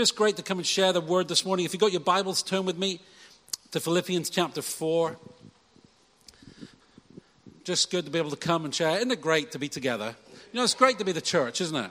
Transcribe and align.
just 0.00 0.16
great 0.16 0.34
to 0.34 0.42
come 0.42 0.56
and 0.56 0.66
share 0.66 0.94
the 0.94 1.00
word 1.02 1.28
this 1.28 1.44
morning. 1.44 1.66
If 1.66 1.74
you've 1.74 1.80
got 1.82 1.92
your 1.92 2.00
Bibles, 2.00 2.42
turn 2.42 2.64
with 2.64 2.78
me 2.78 3.00
to 3.72 3.80
Philippians 3.80 4.30
chapter 4.30 4.62
4. 4.62 5.14
Just 7.64 7.90
good 7.90 8.06
to 8.06 8.10
be 8.10 8.16
able 8.18 8.30
to 8.30 8.36
come 8.36 8.64
and 8.64 8.74
share. 8.74 8.96
Isn't 8.96 9.10
it 9.10 9.20
great 9.20 9.52
to 9.52 9.58
be 9.58 9.68
together? 9.68 10.16
You 10.54 10.56
know, 10.56 10.64
it's 10.64 10.72
great 10.72 10.98
to 11.00 11.04
be 11.04 11.12
the 11.12 11.20
church, 11.20 11.60
isn't 11.60 11.76
it? 11.76 11.90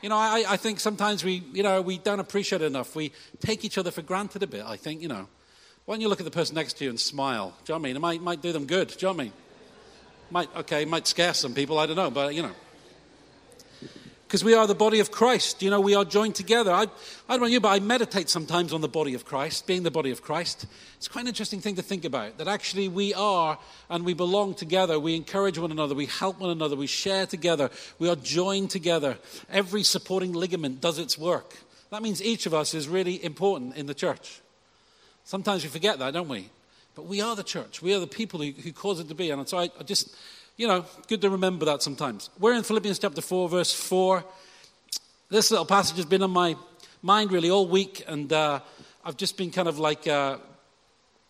You 0.00 0.08
know, 0.08 0.16
I, 0.16 0.42
I 0.48 0.56
think 0.56 0.80
sometimes 0.80 1.22
we, 1.22 1.42
you 1.52 1.62
know, 1.62 1.82
we 1.82 1.98
don't 1.98 2.18
appreciate 2.18 2.62
it 2.62 2.64
enough. 2.64 2.96
We 2.96 3.12
take 3.40 3.62
each 3.62 3.76
other 3.76 3.90
for 3.90 4.00
granted 4.00 4.42
a 4.42 4.46
bit, 4.46 4.64
I 4.64 4.78
think, 4.78 5.02
you 5.02 5.08
know. 5.08 5.28
Why 5.84 5.96
don't 5.96 6.00
you 6.00 6.08
look 6.08 6.20
at 6.20 6.24
the 6.24 6.30
person 6.30 6.54
next 6.54 6.78
to 6.78 6.84
you 6.84 6.88
and 6.88 6.98
smile? 6.98 7.52
Do 7.66 7.74
you 7.74 7.74
know 7.74 7.82
what 7.82 7.84
I 7.84 7.88
mean? 7.88 7.96
It 7.96 8.00
might, 8.00 8.22
might 8.22 8.40
do 8.40 8.52
them 8.52 8.64
good. 8.64 8.88
Do 8.88 8.94
you 8.94 9.12
know 9.12 9.12
what 9.12 9.20
I 9.20 9.24
mean? 9.24 9.32
Might, 10.30 10.56
okay, 10.56 10.86
might 10.86 11.06
scare 11.06 11.34
some 11.34 11.52
people, 11.52 11.78
I 11.78 11.84
don't 11.84 11.96
know, 11.96 12.10
but, 12.10 12.34
you 12.34 12.40
know 12.40 12.54
because 14.30 14.44
we 14.44 14.54
are 14.54 14.68
the 14.68 14.76
body 14.76 15.00
of 15.00 15.10
Christ. 15.10 15.60
You 15.60 15.70
know, 15.70 15.80
we 15.80 15.96
are 15.96 16.04
joined 16.04 16.36
together. 16.36 16.70
I, 16.70 16.82
I 16.82 16.86
don't 17.30 17.40
know 17.40 17.46
you, 17.46 17.58
but 17.58 17.70
I 17.70 17.80
meditate 17.80 18.28
sometimes 18.28 18.72
on 18.72 18.80
the 18.80 18.86
body 18.86 19.14
of 19.14 19.24
Christ, 19.24 19.66
being 19.66 19.82
the 19.82 19.90
body 19.90 20.12
of 20.12 20.22
Christ. 20.22 20.66
It's 20.98 21.08
quite 21.08 21.22
an 21.22 21.26
interesting 21.26 21.60
thing 21.60 21.74
to 21.74 21.82
think 21.82 22.04
about 22.04 22.38
that 22.38 22.46
actually 22.46 22.86
we 22.86 23.12
are 23.12 23.58
and 23.88 24.04
we 24.04 24.14
belong 24.14 24.54
together. 24.54 25.00
We 25.00 25.16
encourage 25.16 25.58
one 25.58 25.72
another, 25.72 25.96
we 25.96 26.06
help 26.06 26.38
one 26.38 26.50
another, 26.50 26.76
we 26.76 26.86
share 26.86 27.26
together, 27.26 27.70
we 27.98 28.08
are 28.08 28.14
joined 28.14 28.70
together. 28.70 29.18
Every 29.50 29.82
supporting 29.82 30.32
ligament 30.32 30.80
does 30.80 31.00
its 31.00 31.18
work. 31.18 31.56
That 31.90 32.00
means 32.00 32.22
each 32.22 32.46
of 32.46 32.54
us 32.54 32.72
is 32.72 32.86
really 32.86 33.24
important 33.24 33.76
in 33.76 33.86
the 33.86 33.94
church. 33.94 34.42
Sometimes 35.24 35.64
we 35.64 35.70
forget 35.70 35.98
that, 35.98 36.14
don't 36.14 36.28
we? 36.28 36.50
But 36.94 37.06
we 37.06 37.20
are 37.20 37.34
the 37.34 37.42
church. 37.42 37.82
We 37.82 37.94
are 37.94 37.98
the 37.98 38.06
people 38.06 38.40
who, 38.40 38.52
who 38.52 38.72
cause 38.72 39.00
it 39.00 39.08
to 39.08 39.14
be. 39.16 39.30
And 39.30 39.48
so 39.48 39.58
I, 39.58 39.70
I 39.80 39.82
just 39.82 40.14
you 40.56 40.66
know, 40.66 40.84
good 41.08 41.20
to 41.22 41.30
remember 41.30 41.64
that 41.66 41.82
sometimes. 41.82 42.30
We're 42.38 42.54
in 42.54 42.62
Philippians 42.62 42.98
chapter 42.98 43.20
4, 43.20 43.48
verse 43.48 43.72
4. 43.72 44.24
This 45.28 45.50
little 45.50 45.66
passage 45.66 45.96
has 45.96 46.06
been 46.06 46.22
on 46.22 46.30
my 46.30 46.56
mind 47.02 47.32
really 47.32 47.50
all 47.50 47.66
week, 47.66 48.04
and 48.06 48.32
uh, 48.32 48.60
I've 49.04 49.16
just 49.16 49.36
been 49.36 49.50
kind 49.50 49.68
of 49.68 49.78
like 49.78 50.06
uh, 50.06 50.38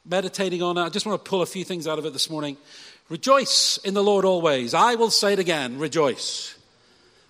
meditating 0.04 0.62
on 0.62 0.78
it. 0.78 0.82
I 0.82 0.88
just 0.88 1.06
want 1.06 1.22
to 1.24 1.28
pull 1.28 1.42
a 1.42 1.46
few 1.46 1.64
things 1.64 1.86
out 1.86 1.98
of 1.98 2.06
it 2.06 2.12
this 2.12 2.30
morning. 2.30 2.56
Rejoice 3.08 3.78
in 3.78 3.94
the 3.94 4.02
Lord 4.02 4.24
always. 4.24 4.74
I 4.74 4.94
will 4.94 5.10
say 5.10 5.32
it 5.32 5.38
again, 5.38 5.78
rejoice. 5.78 6.56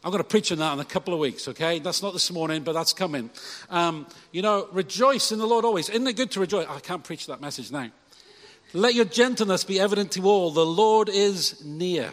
I'm 0.02 0.10
going 0.10 0.22
to 0.22 0.28
preach 0.28 0.50
on 0.50 0.58
that 0.58 0.72
in 0.72 0.80
a 0.80 0.84
couple 0.84 1.12
of 1.12 1.20
weeks, 1.20 1.48
okay? 1.48 1.78
That's 1.78 2.02
not 2.02 2.14
this 2.14 2.30
morning, 2.30 2.62
but 2.62 2.72
that's 2.72 2.94
coming. 2.94 3.28
Um, 3.68 4.06
you 4.32 4.40
know, 4.40 4.66
rejoice 4.72 5.30
in 5.30 5.38
the 5.38 5.46
Lord 5.46 5.66
always. 5.66 5.90
Isn't 5.90 6.06
it 6.06 6.16
good 6.16 6.30
to 6.32 6.40
rejoice? 6.40 6.66
I 6.68 6.80
can't 6.80 7.04
preach 7.04 7.26
that 7.26 7.42
message 7.42 7.70
now. 7.70 7.90
Let 8.72 8.94
your 8.94 9.04
gentleness 9.04 9.64
be 9.64 9.80
evident 9.80 10.12
to 10.12 10.26
all. 10.26 10.50
The 10.50 10.66
Lord 10.66 11.08
is 11.08 11.64
near. 11.64 12.12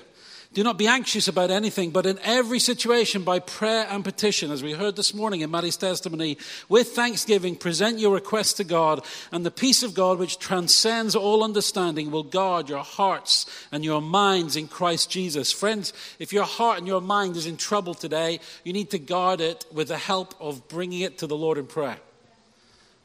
Do 0.53 0.63
not 0.63 0.77
be 0.77 0.87
anxious 0.87 1.27
about 1.27 1.51
anything, 1.51 1.91
but 1.91 2.07
in 2.07 2.17
every 2.23 2.57
situation, 2.57 3.23
by 3.23 3.37
prayer 3.37 3.85
and 3.91 4.03
petition, 4.03 4.49
as 4.49 4.63
we 4.63 4.71
heard 4.71 4.95
this 4.95 5.13
morning 5.13 5.41
in 5.41 5.51
Maddie's 5.51 5.77
testimony, 5.77 6.37
with 6.67 6.93
thanksgiving, 6.93 7.55
present 7.55 7.99
your 7.99 8.15
requests 8.15 8.53
to 8.53 8.63
God, 8.63 9.05
and 9.31 9.45
the 9.45 9.51
peace 9.51 9.83
of 9.83 9.93
God, 9.93 10.17
which 10.17 10.39
transcends 10.39 11.15
all 11.15 11.43
understanding, 11.43 12.09
will 12.09 12.23
guard 12.23 12.69
your 12.69 12.83
hearts 12.83 13.45
and 13.71 13.85
your 13.85 14.01
minds 14.01 14.55
in 14.55 14.67
Christ 14.67 15.11
Jesus. 15.11 15.51
Friends, 15.51 15.93
if 16.17 16.33
your 16.33 16.45
heart 16.45 16.79
and 16.79 16.87
your 16.87 17.01
mind 17.01 17.35
is 17.35 17.45
in 17.45 17.57
trouble 17.57 17.93
today, 17.93 18.39
you 18.63 18.73
need 18.73 18.89
to 18.91 18.99
guard 18.99 19.41
it 19.41 19.63
with 19.71 19.89
the 19.89 19.97
help 19.97 20.33
of 20.39 20.67
bringing 20.69 21.01
it 21.01 21.19
to 21.19 21.27
the 21.27 21.37
Lord 21.37 21.59
in 21.59 21.67
prayer. 21.67 21.97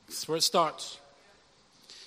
That's 0.08 0.26
where 0.26 0.38
it 0.38 0.42
starts. 0.42 0.98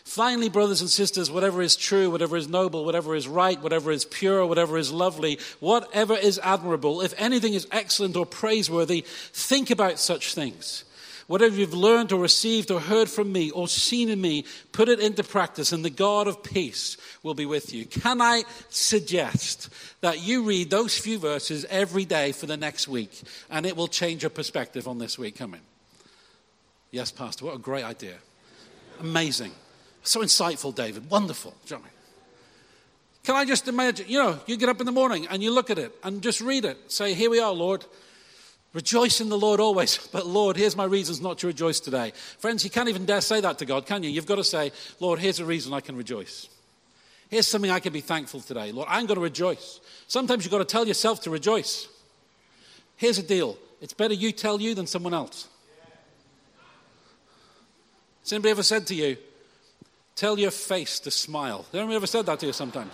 Finally, 0.05 0.49
brothers 0.49 0.81
and 0.81 0.89
sisters, 0.89 1.31
whatever 1.31 1.63
is 1.63 1.75
true, 1.75 2.11
whatever 2.11 2.37
is 2.37 2.47
noble, 2.47 2.85
whatever 2.85 3.15
is 3.15 3.27
right, 3.27 3.59
whatever 3.61 3.91
is 3.91 4.05
pure, 4.05 4.45
whatever 4.45 4.77
is 4.77 4.91
lovely, 4.91 5.39
whatever 5.59 6.15
is 6.15 6.39
admirable, 6.43 7.01
if 7.01 7.13
anything 7.17 7.55
is 7.55 7.67
excellent 7.71 8.15
or 8.15 8.25
praiseworthy, 8.25 9.03
think 9.33 9.71
about 9.71 9.97
such 9.97 10.35
things. 10.35 10.85
Whatever 11.25 11.55
you've 11.55 11.73
learned 11.73 12.11
or 12.11 12.21
received 12.21 12.69
or 12.69 12.79
heard 12.79 13.09
from 13.09 13.31
me 13.31 13.49
or 13.49 13.67
seen 13.67 14.09
in 14.09 14.21
me, 14.21 14.45
put 14.71 14.89
it 14.89 14.99
into 14.99 15.23
practice, 15.23 15.71
and 15.71 15.83
the 15.83 15.89
God 15.89 16.27
of 16.27 16.43
peace 16.43 16.97
will 17.23 17.33
be 17.33 17.47
with 17.47 17.73
you. 17.73 17.85
Can 17.85 18.21
I 18.21 18.43
suggest 18.69 19.69
that 20.01 20.21
you 20.21 20.43
read 20.43 20.69
those 20.69 20.95
few 20.95 21.17
verses 21.17 21.65
every 21.67 22.05
day 22.05 22.31
for 22.31 22.45
the 22.45 22.57
next 22.57 22.87
week, 22.87 23.23
and 23.49 23.65
it 23.65 23.75
will 23.75 23.87
change 23.87 24.21
your 24.21 24.29
perspective 24.29 24.87
on 24.87 24.99
this 24.99 25.17
week 25.17 25.35
coming? 25.35 25.61
Yes, 26.91 27.09
Pastor, 27.09 27.45
what 27.45 27.55
a 27.55 27.59
great 27.59 27.83
idea. 27.83 28.17
Amazing. 28.99 29.51
So 30.05 30.21
insightful, 30.21 30.73
David. 30.73 31.09
Wonderful. 31.09 31.53
You 31.67 31.77
know 31.77 31.83
Can 33.23 33.35
I 33.35 33.43
just 33.43 33.67
imagine, 33.67 34.05
you 34.07 34.19
know, 34.19 34.39
you 34.45 34.55
get 34.55 34.69
up 34.69 34.79
in 34.79 34.85
the 34.85 34.91
morning 34.91 35.27
and 35.27 35.43
you 35.43 35.51
look 35.51 35.69
at 35.69 35.79
it 35.79 35.93
and 36.03 36.21
just 36.21 36.41
read 36.41 36.63
it. 36.63 36.91
Say, 36.91 37.13
Here 37.13 37.29
we 37.29 37.39
are, 37.39 37.51
Lord. 37.51 37.83
Rejoice 38.73 39.21
in 39.21 39.29
the 39.29 39.37
Lord 39.37 39.59
always. 39.59 39.97
But 40.11 40.27
Lord, 40.27 40.57
here's 40.57 40.75
my 40.75 40.83
reasons 40.83 41.21
not 41.21 41.39
to 41.39 41.47
rejoice 41.47 41.79
today. 41.79 42.11
Friends, 42.39 42.63
you 42.63 42.69
can't 42.69 42.89
even 42.89 43.05
dare 43.05 43.21
say 43.21 43.41
that 43.41 43.57
to 43.59 43.65
God, 43.65 43.85
can 43.85 44.03
you? 44.03 44.09
You've 44.09 44.25
got 44.25 44.35
to 44.35 44.43
say, 44.43 44.71
Lord, 44.99 45.19
here's 45.19 45.39
a 45.39 45.45
reason 45.45 45.73
I 45.73 45.79
can 45.79 45.95
rejoice. 45.95 46.49
Here's 47.29 47.47
something 47.47 47.71
I 47.71 47.79
can 47.79 47.93
be 47.93 48.01
thankful 48.01 48.41
today. 48.41 48.71
Lord, 48.71 48.87
I'm 48.91 49.07
going 49.07 49.15
to 49.15 49.21
rejoice. 49.21 49.79
Sometimes 50.07 50.43
you've 50.43 50.51
got 50.51 50.59
to 50.59 50.65
tell 50.65 50.87
yourself 50.87 51.21
to 51.21 51.29
rejoice. 51.29 51.87
Here's 52.97 53.17
a 53.17 53.23
deal 53.23 53.57
it's 53.81 53.93
better 53.93 54.13
you 54.13 54.31
tell 54.31 54.61
you 54.61 54.75
than 54.75 54.87
someone 54.87 55.13
else. 55.13 55.47
Has 58.23 58.33
anybody 58.33 58.51
ever 58.51 58.63
said 58.63 58.87
to 58.87 58.95
you, 58.95 59.17
Tell 60.15 60.39
your 60.39 60.51
face 60.51 60.99
to 61.01 61.11
smile. 61.11 61.63
Has 61.63 61.75
anyone 61.75 61.95
ever 61.95 62.07
said 62.07 62.25
that 62.27 62.39
to 62.39 62.45
you 62.47 62.53
sometimes? 62.53 62.93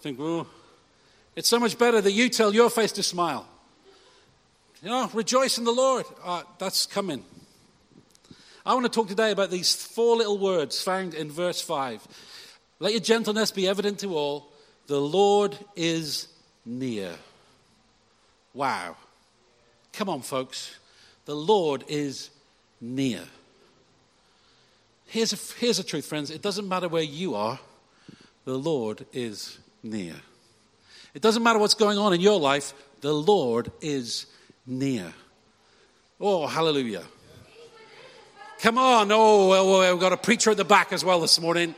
Think, 0.00 0.18
well, 0.18 0.46
it's 1.34 1.48
so 1.48 1.58
much 1.58 1.78
better 1.78 2.00
that 2.00 2.12
you 2.12 2.28
tell 2.28 2.54
your 2.54 2.68
face 2.68 2.92
to 2.92 3.02
smile. 3.02 3.46
You 4.82 4.90
know, 4.90 5.10
rejoice 5.14 5.56
in 5.56 5.64
the 5.64 5.72
Lord. 5.72 6.04
Uh, 6.22 6.42
that's 6.58 6.84
coming. 6.84 7.24
I 8.66 8.74
want 8.74 8.84
to 8.84 8.90
talk 8.90 9.08
today 9.08 9.30
about 9.30 9.50
these 9.50 9.74
four 9.74 10.16
little 10.16 10.38
words 10.38 10.82
found 10.82 11.14
in 11.14 11.30
verse 11.30 11.60
5. 11.60 12.06
Let 12.80 12.92
your 12.92 13.00
gentleness 13.00 13.50
be 13.50 13.66
evident 13.66 14.00
to 14.00 14.14
all. 14.14 14.52
The 14.86 15.00
Lord 15.00 15.56
is 15.74 16.28
near. 16.66 17.12
Wow. 18.52 18.96
Come 19.94 20.10
on, 20.10 20.20
folks. 20.20 20.78
The 21.24 21.34
Lord 21.34 21.84
is 21.88 22.28
near. 22.80 23.22
Here's 25.06 25.32
a, 25.32 25.60
here's 25.60 25.78
a 25.78 25.84
truth, 25.84 26.06
friends. 26.06 26.30
It 26.30 26.42
doesn't 26.42 26.68
matter 26.68 26.88
where 26.88 27.02
you 27.02 27.34
are, 27.34 27.60
the 28.44 28.58
Lord 28.58 29.06
is 29.12 29.58
near. 29.82 30.14
It 31.14 31.22
doesn't 31.22 31.42
matter 31.42 31.58
what's 31.58 31.74
going 31.74 31.98
on 31.98 32.12
in 32.12 32.20
your 32.20 32.40
life, 32.40 32.74
the 33.00 33.12
Lord 33.12 33.70
is 33.80 34.26
near. 34.66 35.12
Oh, 36.20 36.46
hallelujah. 36.46 37.04
Come 38.60 38.78
on. 38.78 39.08
Oh, 39.12 39.90
we've 39.90 40.00
got 40.00 40.12
a 40.12 40.16
preacher 40.16 40.50
at 40.50 40.56
the 40.56 40.64
back 40.64 40.92
as 40.92 41.04
well 41.04 41.20
this 41.20 41.38
morning. 41.38 41.74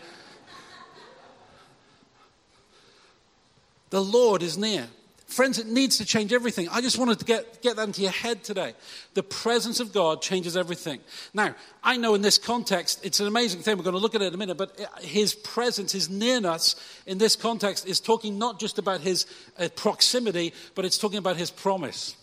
The 3.90 4.00
Lord 4.00 4.42
is 4.42 4.56
near. 4.56 4.86
Friends, 5.26 5.58
it 5.58 5.66
needs 5.66 5.98
to 5.98 6.04
change 6.04 6.32
everything. 6.32 6.68
I 6.68 6.80
just 6.80 6.98
wanted 6.98 7.18
to 7.18 7.24
get, 7.24 7.60
get 7.60 7.74
that 7.76 7.88
into 7.88 8.00
your 8.00 8.12
head 8.12 8.44
today. 8.44 8.74
The 9.14 9.24
presence 9.24 9.80
of 9.80 9.92
God 9.92 10.22
changes 10.22 10.56
everything. 10.56 11.00
Now, 11.34 11.56
I 11.82 11.96
know 11.96 12.14
in 12.14 12.22
this 12.22 12.38
context, 12.38 13.04
it's 13.04 13.18
an 13.18 13.26
amazing 13.26 13.62
thing. 13.62 13.76
We're 13.76 13.82
going 13.82 13.96
to 13.96 14.00
look 14.00 14.14
at 14.14 14.22
it 14.22 14.28
in 14.28 14.34
a 14.34 14.36
minute, 14.36 14.56
but 14.56 14.78
his 15.00 15.34
presence, 15.34 15.90
his 15.90 16.08
nearness 16.08 16.76
in 17.06 17.18
this 17.18 17.34
context 17.34 17.88
is 17.88 17.98
talking 17.98 18.38
not 18.38 18.60
just 18.60 18.78
about 18.78 19.00
his 19.00 19.26
uh, 19.58 19.68
proximity, 19.74 20.54
but 20.76 20.84
it's 20.84 20.96
talking 20.96 21.18
about 21.18 21.36
his 21.36 21.50
promise. 21.50 22.16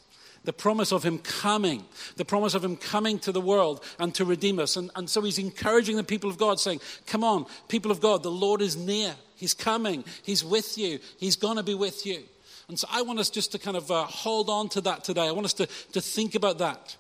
The 0.46 0.54
promise 0.54 0.94
of 0.94 1.04
him 1.04 1.20
coming, 1.20 1.84
the 2.16 2.26
promise 2.26 2.54
of 2.54 2.64
him 2.64 2.78
coming 2.78 3.20
to 3.20 3.34
the 3.34 3.42
world 3.42 3.84
and 4.00 4.16
to 4.16 4.24
redeem 4.24 4.60
us. 4.60 4.78
And, 4.78 4.92
and 4.96 5.10
so 5.10 5.22
he's 5.22 5.40
encouraging 5.40 5.98
the 5.98 6.04
people 6.06 6.30
of 6.30 6.38
God, 6.38 6.58
saying, 6.58 6.80
Come 7.06 7.26
on, 7.26 7.48
people 7.68 7.92
of 7.92 8.00
God, 8.00 8.24
the 8.24 8.32
Lord 8.32 8.62
is 8.62 8.78
near. 8.78 9.14
He's 9.36 9.54
coming. 9.54 10.06
He's 10.24 10.44
with 10.44 10.78
you. 10.78 11.00
He's 11.18 11.36
going 11.36 11.58
to 11.58 11.64
be 11.64 11.74
with 11.74 12.06
you. 12.06 12.24
And 12.68 12.80
so 12.80 12.88
I 12.92 13.02
want 13.02 13.20
us 13.20 13.30
just 13.30 13.52
to 13.52 13.60
kind 13.60 13.78
of 13.78 13.92
uh, 13.92 14.04
hold 14.06 14.50
on 14.50 14.70
to 14.70 14.82
that 14.82 15.04
today. 15.04 15.28
I 15.28 15.32
want 15.32 15.46
us 15.46 15.54
to, 15.54 15.68
to 15.94 16.02
think 16.02 16.36
about 16.36 16.60
that. 16.60 16.96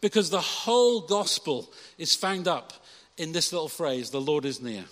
Because 0.00 0.30
the 0.30 0.40
whole 0.40 1.00
gospel 1.00 1.70
is 1.98 2.14
found 2.14 2.48
up 2.48 2.72
in 3.16 3.32
this 3.32 3.52
little 3.52 3.68
phrase 3.68 4.10
the 4.10 4.20
Lord 4.20 4.44
is 4.44 4.60
near. 4.60 4.84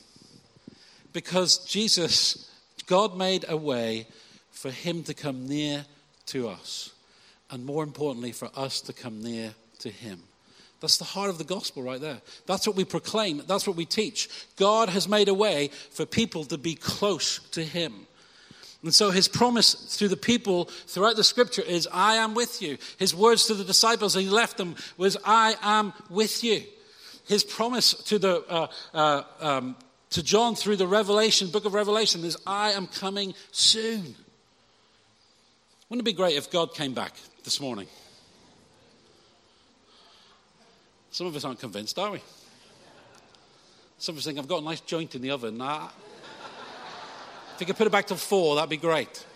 Because 1.12 1.58
Jesus, 1.64 2.50
God 2.86 3.16
made 3.16 3.44
a 3.48 3.56
way 3.56 4.06
for 4.50 4.70
him 4.70 5.02
to 5.04 5.14
come 5.14 5.46
near 5.46 5.84
to 6.26 6.48
us. 6.48 6.92
And 7.50 7.64
more 7.64 7.82
importantly, 7.82 8.32
for 8.32 8.50
us 8.54 8.80
to 8.82 8.92
come 8.92 9.22
near 9.22 9.54
to 9.78 9.90
him. 9.90 10.22
That's 10.80 10.98
the 10.98 11.04
heart 11.04 11.30
of 11.30 11.38
the 11.38 11.44
gospel 11.44 11.82
right 11.82 12.00
there. 12.00 12.20
That's 12.46 12.66
what 12.66 12.76
we 12.76 12.84
proclaim. 12.84 13.42
That's 13.46 13.66
what 13.66 13.76
we 13.76 13.84
teach. 13.84 14.28
God 14.56 14.88
has 14.90 15.08
made 15.08 15.28
a 15.28 15.34
way 15.34 15.68
for 15.90 16.06
people 16.06 16.44
to 16.44 16.58
be 16.58 16.74
close 16.74 17.40
to 17.50 17.64
him. 17.64 18.06
And 18.82 18.94
so 18.94 19.10
his 19.10 19.26
promise 19.26 19.96
to 19.98 20.06
the 20.06 20.16
people 20.16 20.66
throughout 20.66 21.16
the 21.16 21.24
scripture 21.24 21.62
is, 21.62 21.88
I 21.92 22.14
am 22.16 22.34
with 22.34 22.62
you. 22.62 22.78
His 22.98 23.14
words 23.14 23.46
to 23.46 23.54
the 23.54 23.64
disciples 23.64 24.14
as 24.16 24.22
he 24.22 24.30
left 24.30 24.56
them 24.56 24.76
was, 24.96 25.16
I 25.24 25.56
am 25.62 25.92
with 26.08 26.44
you. 26.44 26.62
His 27.26 27.42
promise 27.42 27.92
to, 28.04 28.18
the, 28.18 28.44
uh, 28.48 28.68
uh, 28.94 29.22
um, 29.40 29.76
to 30.10 30.22
John 30.22 30.54
through 30.54 30.76
the 30.76 30.86
Revelation, 30.86 31.50
book 31.50 31.64
of 31.64 31.74
Revelation, 31.74 32.24
is, 32.24 32.36
I 32.46 32.70
am 32.70 32.86
coming 32.86 33.34
soon. 33.50 34.14
Wouldn't 35.88 36.06
it 36.06 36.10
be 36.10 36.12
great 36.12 36.36
if 36.36 36.50
God 36.50 36.72
came 36.72 36.94
back 36.94 37.14
this 37.42 37.60
morning? 37.60 37.88
Some 41.10 41.26
of 41.26 41.34
us 41.34 41.44
aren't 41.44 41.58
convinced, 41.58 41.98
are 41.98 42.12
we? 42.12 42.20
Some 43.98 44.14
of 44.14 44.20
us 44.20 44.24
think, 44.24 44.38
I've 44.38 44.46
got 44.46 44.62
a 44.62 44.64
nice 44.64 44.80
joint 44.80 45.16
in 45.16 45.22
the 45.22 45.32
oven. 45.32 45.58
Nah. 45.58 45.88
If 47.58 47.62
you 47.62 47.66
could 47.66 47.76
put 47.76 47.88
it 47.88 47.90
back 47.90 48.06
to 48.06 48.14
four, 48.14 48.54
that'd 48.54 48.70
be 48.70 48.76
great. 48.76 49.26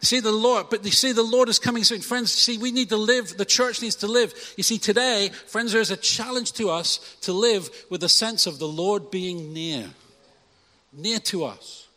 See 0.00 0.18
the 0.18 0.32
Lord, 0.32 0.66
but 0.68 0.84
you 0.84 0.90
see 0.90 1.12
the 1.12 1.22
Lord 1.22 1.48
is 1.48 1.60
coming 1.60 1.84
soon. 1.84 2.00
Friends, 2.00 2.32
see, 2.32 2.58
we 2.58 2.72
need 2.72 2.88
to 2.88 2.96
live, 2.96 3.36
the 3.36 3.44
church 3.44 3.80
needs 3.80 3.94
to 3.96 4.08
live. 4.08 4.34
You 4.56 4.64
see, 4.64 4.78
today, 4.78 5.30
friends, 5.46 5.70
there 5.70 5.80
is 5.80 5.92
a 5.92 5.96
challenge 5.96 6.52
to 6.54 6.70
us 6.70 7.16
to 7.22 7.32
live 7.32 7.70
with 7.88 8.02
a 8.02 8.08
sense 8.08 8.48
of 8.48 8.58
the 8.58 8.66
Lord 8.66 9.12
being 9.12 9.52
near, 9.52 9.90
near 10.92 11.20
to 11.20 11.44
us. 11.44 11.87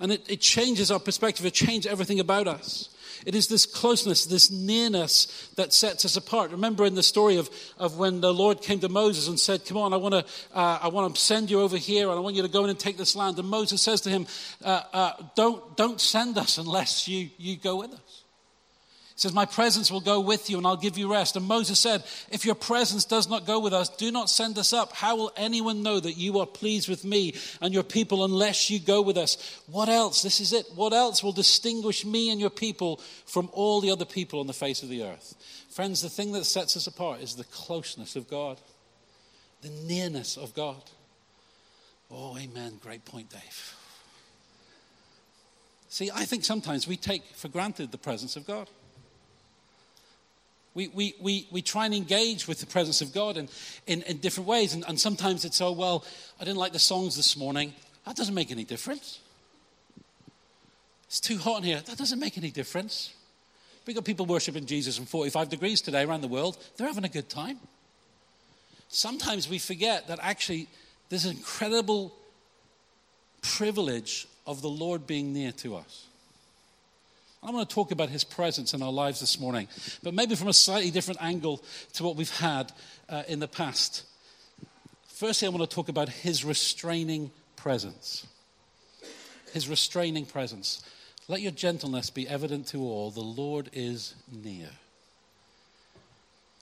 And 0.00 0.12
it, 0.12 0.28
it 0.28 0.40
changes 0.40 0.90
our 0.90 1.00
perspective, 1.00 1.46
it 1.46 1.54
changes 1.54 1.90
everything 1.90 2.20
about 2.20 2.46
us. 2.46 2.90
It 3.24 3.34
is 3.34 3.48
this 3.48 3.64
closeness, 3.64 4.26
this 4.26 4.50
nearness 4.50 5.50
that 5.56 5.72
sets 5.72 6.04
us 6.04 6.16
apart. 6.16 6.50
Remember 6.50 6.84
in 6.84 6.94
the 6.94 7.02
story 7.02 7.38
of, 7.38 7.48
of 7.78 7.96
when 7.96 8.20
the 8.20 8.34
Lord 8.34 8.60
came 8.60 8.78
to 8.80 8.88
Moses 8.90 9.26
and 9.26 9.40
said, 9.40 9.64
Come 9.64 9.78
on, 9.78 9.94
I 9.94 9.96
want 9.96 10.12
to 10.12 10.24
uh, 10.56 10.78
I 10.82 10.88
want 10.88 11.14
to 11.14 11.20
send 11.20 11.50
you 11.50 11.60
over 11.60 11.78
here 11.78 12.10
and 12.10 12.18
I 12.18 12.20
want 12.20 12.36
you 12.36 12.42
to 12.42 12.48
go 12.48 12.64
in 12.64 12.70
and 12.70 12.78
take 12.78 12.98
this 12.98 13.16
land. 13.16 13.38
And 13.38 13.48
Moses 13.48 13.80
says 13.80 14.02
to 14.02 14.10
him, 14.10 14.26
uh, 14.62 14.82
uh, 14.92 15.12
don't, 15.34 15.76
don't 15.76 16.00
send 16.00 16.36
us 16.36 16.58
unless 16.58 17.08
you, 17.08 17.30
you 17.38 17.56
go 17.56 17.76
with 17.76 17.92
us. 17.92 18.25
Says, 19.16 19.32
My 19.32 19.46
presence 19.46 19.90
will 19.90 20.02
go 20.02 20.20
with 20.20 20.50
you 20.50 20.58
and 20.58 20.66
I'll 20.66 20.76
give 20.76 20.98
you 20.98 21.10
rest. 21.10 21.36
And 21.36 21.46
Moses 21.46 21.80
said, 21.80 22.04
If 22.30 22.44
your 22.44 22.54
presence 22.54 23.06
does 23.06 23.30
not 23.30 23.46
go 23.46 23.58
with 23.58 23.72
us, 23.72 23.88
do 23.88 24.12
not 24.12 24.28
send 24.28 24.58
us 24.58 24.74
up. 24.74 24.92
How 24.92 25.16
will 25.16 25.32
anyone 25.38 25.82
know 25.82 25.98
that 25.98 26.18
you 26.18 26.38
are 26.38 26.46
pleased 26.46 26.86
with 26.86 27.02
me 27.02 27.34
and 27.62 27.72
your 27.72 27.82
people 27.82 28.24
unless 28.26 28.68
you 28.68 28.78
go 28.78 29.00
with 29.00 29.16
us? 29.16 29.62
What 29.68 29.88
else? 29.88 30.20
This 30.20 30.38
is 30.38 30.52
it. 30.52 30.66
What 30.74 30.92
else 30.92 31.24
will 31.24 31.32
distinguish 31.32 32.04
me 32.04 32.30
and 32.30 32.38
your 32.38 32.50
people 32.50 33.00
from 33.24 33.48
all 33.54 33.80
the 33.80 33.90
other 33.90 34.04
people 34.04 34.38
on 34.38 34.46
the 34.46 34.52
face 34.52 34.82
of 34.82 34.90
the 34.90 35.02
earth? 35.02 35.34
Friends, 35.70 36.02
the 36.02 36.10
thing 36.10 36.32
that 36.32 36.44
sets 36.44 36.76
us 36.76 36.86
apart 36.86 37.22
is 37.22 37.36
the 37.36 37.44
closeness 37.44 38.16
of 38.16 38.28
God, 38.28 38.60
the 39.62 39.70
nearness 39.86 40.36
of 40.36 40.54
God. 40.54 40.82
Oh, 42.10 42.36
amen. 42.36 42.80
Great 42.82 43.06
point, 43.06 43.30
Dave. 43.30 43.74
See, 45.88 46.10
I 46.14 46.26
think 46.26 46.44
sometimes 46.44 46.86
we 46.86 46.98
take 46.98 47.24
for 47.34 47.48
granted 47.48 47.92
the 47.92 47.98
presence 47.98 48.36
of 48.36 48.46
God. 48.46 48.68
We, 50.76 50.88
we, 50.88 51.14
we, 51.18 51.48
we 51.50 51.62
try 51.62 51.86
and 51.86 51.94
engage 51.94 52.46
with 52.46 52.60
the 52.60 52.66
presence 52.66 53.00
of 53.00 53.14
God 53.14 53.38
in, 53.38 53.48
in, 53.86 54.02
in 54.02 54.18
different 54.18 54.46
ways. 54.46 54.74
And, 54.74 54.84
and 54.86 55.00
sometimes 55.00 55.46
it's, 55.46 55.58
oh, 55.62 55.72
well, 55.72 56.04
I 56.38 56.44
didn't 56.44 56.58
like 56.58 56.74
the 56.74 56.78
songs 56.78 57.16
this 57.16 57.34
morning. 57.34 57.72
That 58.04 58.14
doesn't 58.14 58.34
make 58.34 58.50
any 58.50 58.64
difference. 58.64 59.20
It's 61.06 61.18
too 61.18 61.38
hot 61.38 61.58
in 61.58 61.64
here. 61.64 61.80
That 61.80 61.96
doesn't 61.96 62.20
make 62.20 62.36
any 62.36 62.50
difference. 62.50 63.14
We've 63.86 63.96
got 63.96 64.04
people 64.04 64.26
worshiping 64.26 64.66
Jesus 64.66 64.98
in 64.98 65.06
45 65.06 65.48
degrees 65.48 65.80
today 65.80 66.04
around 66.04 66.20
the 66.20 66.28
world. 66.28 66.58
They're 66.76 66.88
having 66.88 67.04
a 67.04 67.08
good 67.08 67.30
time. 67.30 67.58
Sometimes 68.88 69.48
we 69.48 69.58
forget 69.58 70.08
that 70.08 70.18
actually 70.20 70.68
an 71.10 71.30
incredible 71.30 72.12
privilege 73.40 74.28
of 74.46 74.60
the 74.60 74.68
Lord 74.68 75.06
being 75.06 75.32
near 75.32 75.52
to 75.52 75.76
us. 75.76 76.05
I 77.46 77.50
want 77.50 77.68
to 77.68 77.72
talk 77.72 77.92
about 77.92 78.08
his 78.08 78.24
presence 78.24 78.74
in 78.74 78.82
our 78.82 78.90
lives 78.90 79.20
this 79.20 79.38
morning, 79.38 79.68
but 80.02 80.12
maybe 80.12 80.34
from 80.34 80.48
a 80.48 80.52
slightly 80.52 80.90
different 80.90 81.22
angle 81.22 81.62
to 81.92 82.02
what 82.02 82.16
we've 82.16 82.36
had 82.38 82.72
uh, 83.08 83.22
in 83.28 83.38
the 83.38 83.46
past. 83.46 84.02
Firstly, 85.06 85.46
I 85.46 85.52
want 85.52 85.62
to 85.62 85.72
talk 85.72 85.88
about 85.88 86.08
his 86.08 86.44
restraining 86.44 87.30
presence. 87.54 88.26
His 89.52 89.68
restraining 89.68 90.26
presence. 90.26 90.82
Let 91.28 91.40
your 91.40 91.52
gentleness 91.52 92.10
be 92.10 92.28
evident 92.28 92.66
to 92.68 92.82
all. 92.82 93.12
The 93.12 93.20
Lord 93.20 93.70
is 93.72 94.16
near. 94.30 94.70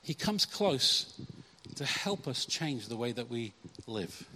He 0.03 0.13
comes 0.13 0.45
close 0.45 1.19
to 1.77 1.87
help 1.87 2.29
us 2.29 2.45
change 2.45 2.89
the 2.89 2.97
way 2.97 3.13
that 3.13 3.31
we 3.31 3.55
live. 3.87 4.29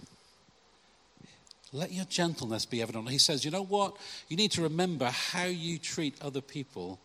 Let 1.71 1.91
your 1.91 2.05
gentleness 2.05 2.65
be 2.65 2.81
evident. 2.81 3.09
He 3.09 3.19
says, 3.19 3.45
you 3.45 3.51
know 3.51 3.63
what? 3.63 3.95
You 4.27 4.37
need 4.37 4.51
to 4.51 4.61
remember 4.63 5.05
how 5.05 5.45
you 5.45 5.77
treat 5.77 6.19
other 6.21 6.41
people 6.41 6.99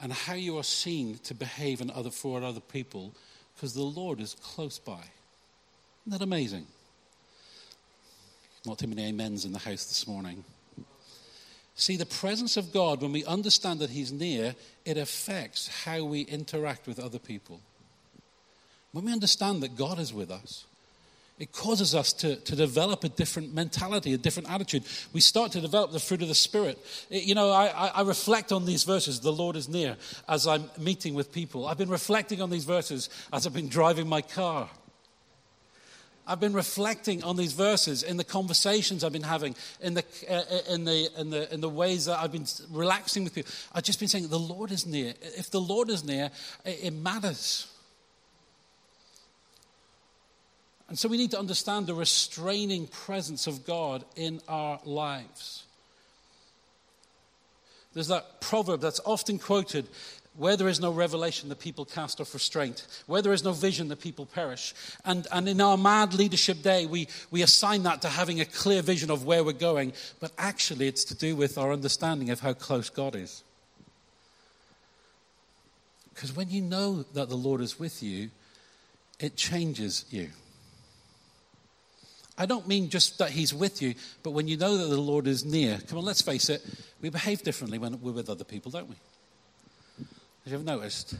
and 0.00 0.12
how 0.12 0.34
you 0.34 0.56
are 0.58 0.64
seen 0.64 1.18
to 1.24 1.34
behave 1.34 1.80
in 1.80 1.90
other, 1.90 2.10
for 2.10 2.42
other 2.42 2.60
people 2.60 3.12
because 3.54 3.74
the 3.74 3.82
Lord 3.82 4.20
is 4.20 4.36
close 4.40 4.78
by. 4.78 5.02
Isn't 6.06 6.18
that 6.18 6.22
amazing? 6.22 6.66
Not 8.64 8.78
too 8.78 8.86
many 8.86 9.08
amens 9.08 9.44
in 9.44 9.52
the 9.52 9.58
house 9.58 9.84
this 9.84 10.06
morning. 10.06 10.44
See, 11.74 11.96
the 11.96 12.06
presence 12.06 12.56
of 12.56 12.72
God, 12.72 13.02
when 13.02 13.12
we 13.12 13.24
understand 13.24 13.80
that 13.80 13.90
He's 13.90 14.12
near, 14.12 14.54
it 14.84 14.96
affects 14.96 15.84
how 15.84 16.04
we 16.04 16.22
interact 16.22 16.86
with 16.86 16.98
other 16.98 17.18
people. 17.18 17.60
When 18.92 19.04
we 19.04 19.12
understand 19.12 19.62
that 19.62 19.76
God 19.76 19.98
is 19.98 20.12
with 20.12 20.30
us, 20.30 20.64
it 21.38 21.52
causes 21.52 21.94
us 21.94 22.12
to, 22.14 22.36
to 22.36 22.56
develop 22.56 23.04
a 23.04 23.08
different 23.08 23.54
mentality, 23.54 24.12
a 24.12 24.18
different 24.18 24.50
attitude. 24.50 24.82
We 25.12 25.20
start 25.20 25.52
to 25.52 25.60
develop 25.60 25.92
the 25.92 26.00
fruit 26.00 26.22
of 26.22 26.28
the 26.28 26.34
Spirit. 26.34 26.78
It, 27.10 27.24
you 27.24 27.34
know, 27.34 27.50
I, 27.50 27.90
I, 27.94 28.02
reflect 28.02 28.50
on 28.50 28.64
these 28.66 28.82
verses, 28.82 29.20
the 29.20 29.32
Lord 29.32 29.54
is 29.54 29.68
near, 29.68 29.96
as 30.28 30.46
I'm 30.46 30.68
meeting 30.78 31.14
with 31.14 31.32
people. 31.32 31.66
I've 31.66 31.78
been 31.78 31.88
reflecting 31.88 32.42
on 32.42 32.50
these 32.50 32.64
verses 32.64 33.08
as 33.32 33.46
I've 33.46 33.54
been 33.54 33.68
driving 33.68 34.08
my 34.08 34.20
car. 34.20 34.68
I've 36.26 36.40
been 36.40 36.52
reflecting 36.52 37.24
on 37.24 37.36
these 37.36 37.52
verses 37.52 38.02
in 38.02 38.18
the 38.18 38.24
conversations 38.24 39.02
I've 39.02 39.12
been 39.12 39.22
having, 39.22 39.54
in 39.80 39.94
the, 39.94 40.04
uh, 40.28 40.42
in, 40.74 40.84
the, 40.84 41.08
in, 41.18 41.30
the, 41.30 41.54
in 41.54 41.60
the 41.62 41.70
ways 41.70 42.04
that 42.04 42.18
I've 42.18 42.32
been 42.32 42.46
relaxing 42.70 43.24
with 43.24 43.34
people. 43.34 43.50
I've 43.72 43.84
just 43.84 43.98
been 43.98 44.08
saying, 44.08 44.28
the 44.28 44.38
Lord 44.38 44.70
is 44.70 44.86
near. 44.86 45.14
If 45.22 45.50
the 45.50 45.60
Lord 45.60 45.88
is 45.88 46.04
near, 46.04 46.30
it, 46.66 46.80
it 46.82 46.92
matters. 46.92 47.68
And 50.88 50.98
so 50.98 51.08
we 51.08 51.18
need 51.18 51.32
to 51.32 51.38
understand 51.38 51.86
the 51.86 51.94
restraining 51.94 52.86
presence 52.86 53.46
of 53.46 53.66
God 53.66 54.04
in 54.16 54.40
our 54.48 54.80
lives. 54.84 55.64
There's 57.92 58.08
that 58.08 58.40
proverb 58.40 58.80
that's 58.80 59.00
often 59.04 59.38
quoted 59.38 59.86
where 60.38 60.56
there 60.56 60.68
is 60.68 60.78
no 60.78 60.92
revelation, 60.92 61.48
the 61.48 61.56
people 61.56 61.84
cast 61.84 62.20
off 62.20 62.32
restraint. 62.32 62.86
Where 63.06 63.20
there 63.20 63.32
is 63.32 63.42
no 63.42 63.52
vision, 63.52 63.88
the 63.88 63.96
people 63.96 64.24
perish. 64.24 64.72
And, 65.04 65.26
and 65.32 65.48
in 65.48 65.60
our 65.60 65.76
mad 65.76 66.14
leadership 66.14 66.62
day, 66.62 66.86
we, 66.86 67.08
we 67.32 67.42
assign 67.42 67.82
that 67.82 68.02
to 68.02 68.08
having 68.08 68.40
a 68.40 68.44
clear 68.44 68.80
vision 68.80 69.10
of 69.10 69.24
where 69.24 69.42
we're 69.42 69.52
going. 69.52 69.94
But 70.20 70.30
actually, 70.38 70.86
it's 70.86 71.04
to 71.06 71.16
do 71.16 71.34
with 71.34 71.58
our 71.58 71.72
understanding 71.72 72.30
of 72.30 72.38
how 72.38 72.52
close 72.52 72.88
God 72.88 73.16
is. 73.16 73.42
Because 76.14 76.34
when 76.34 76.50
you 76.50 76.62
know 76.62 77.02
that 77.14 77.28
the 77.28 77.36
Lord 77.36 77.60
is 77.60 77.80
with 77.80 78.00
you, 78.00 78.30
it 79.18 79.34
changes 79.34 80.04
you. 80.08 80.28
I 82.38 82.46
don't 82.46 82.68
mean 82.68 82.88
just 82.88 83.18
that 83.18 83.30
He's 83.30 83.52
with 83.52 83.82
you, 83.82 83.94
but 84.22 84.30
when 84.30 84.46
you 84.46 84.56
know 84.56 84.76
that 84.76 84.86
the 84.86 85.00
Lord 85.00 85.26
is 85.26 85.44
near, 85.44 85.78
come 85.88 85.98
on, 85.98 86.04
let's 86.04 86.22
face 86.22 86.48
it, 86.48 86.64
we 87.00 87.10
behave 87.10 87.42
differently 87.42 87.78
when 87.78 88.00
we're 88.00 88.12
with 88.12 88.30
other 88.30 88.44
people, 88.44 88.70
don't 88.70 88.88
we? 88.88 88.96
Have 89.98 90.52
you 90.52 90.54
ever 90.54 90.64
noticed? 90.64 91.16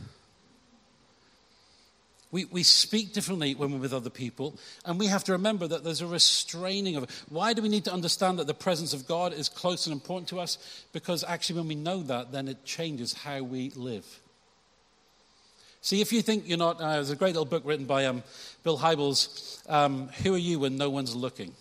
We, 2.30 2.44
we 2.44 2.62
speak 2.62 3.14
differently 3.14 3.54
when 3.54 3.72
we're 3.72 3.78
with 3.78 3.94
other 3.94 4.10
people, 4.10 4.56
and 4.84 4.98
we 4.98 5.06
have 5.06 5.24
to 5.24 5.32
remember 5.32 5.66
that 5.66 5.82
there's 5.82 6.02
a 6.02 6.06
restraining 6.06 6.94
of 6.94 7.04
it. 7.04 7.10
Why 7.28 7.52
do 7.52 7.62
we 7.62 7.68
need 7.68 7.84
to 7.86 7.92
understand 7.92 8.38
that 8.38 8.46
the 8.46 8.54
presence 8.54 8.92
of 8.92 9.08
God 9.08 9.32
is 9.32 9.48
close 9.48 9.86
and 9.86 9.94
important 9.94 10.28
to 10.28 10.38
us? 10.38 10.84
Because 10.92 11.24
actually, 11.24 11.60
when 11.60 11.68
we 11.68 11.74
know 11.74 12.02
that, 12.04 12.30
then 12.30 12.46
it 12.46 12.64
changes 12.64 13.12
how 13.12 13.42
we 13.42 13.70
live. 13.70 14.20
See, 15.88 16.02
if 16.02 16.12
you 16.12 16.20
think 16.20 16.46
you're 16.46 16.58
not, 16.58 16.82
uh, 16.82 16.92
there's 16.92 17.08
a 17.08 17.16
great 17.16 17.28
little 17.28 17.46
book 17.46 17.62
written 17.64 17.86
by 17.86 18.04
um, 18.04 18.22
Bill 18.62 18.76
Hybels, 18.76 19.66
um, 19.72 20.08
Who 20.22 20.34
Are 20.34 20.36
You 20.36 20.58
When 20.58 20.76
No 20.76 20.90
One's 20.90 21.16
Looking? 21.16 21.54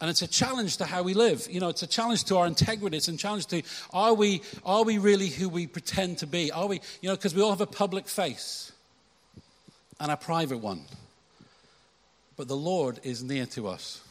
And 0.00 0.10
it's 0.10 0.22
a 0.22 0.26
challenge 0.26 0.78
to 0.78 0.84
how 0.84 1.04
we 1.04 1.14
live. 1.14 1.46
You 1.48 1.60
know, 1.60 1.68
it's 1.68 1.84
a 1.84 1.86
challenge 1.86 2.24
to 2.24 2.38
our 2.38 2.48
integrity. 2.48 2.96
It's 2.96 3.06
a 3.06 3.16
challenge 3.16 3.46
to 3.46 3.62
are 3.92 4.12
we, 4.12 4.42
are 4.66 4.82
we 4.82 4.98
really 4.98 5.28
who 5.28 5.48
we 5.48 5.68
pretend 5.68 6.18
to 6.18 6.26
be? 6.26 6.50
Are 6.50 6.66
we, 6.66 6.80
you 7.00 7.08
know, 7.08 7.14
because 7.14 7.32
we 7.32 7.42
all 7.42 7.50
have 7.50 7.60
a 7.60 7.64
public 7.66 8.08
face 8.08 8.72
and 10.00 10.10
a 10.10 10.16
private 10.16 10.58
one. 10.58 10.80
But 12.36 12.48
the 12.48 12.56
Lord 12.56 12.98
is 13.04 13.22
near 13.22 13.46
to 13.46 13.68
us. 13.68 14.02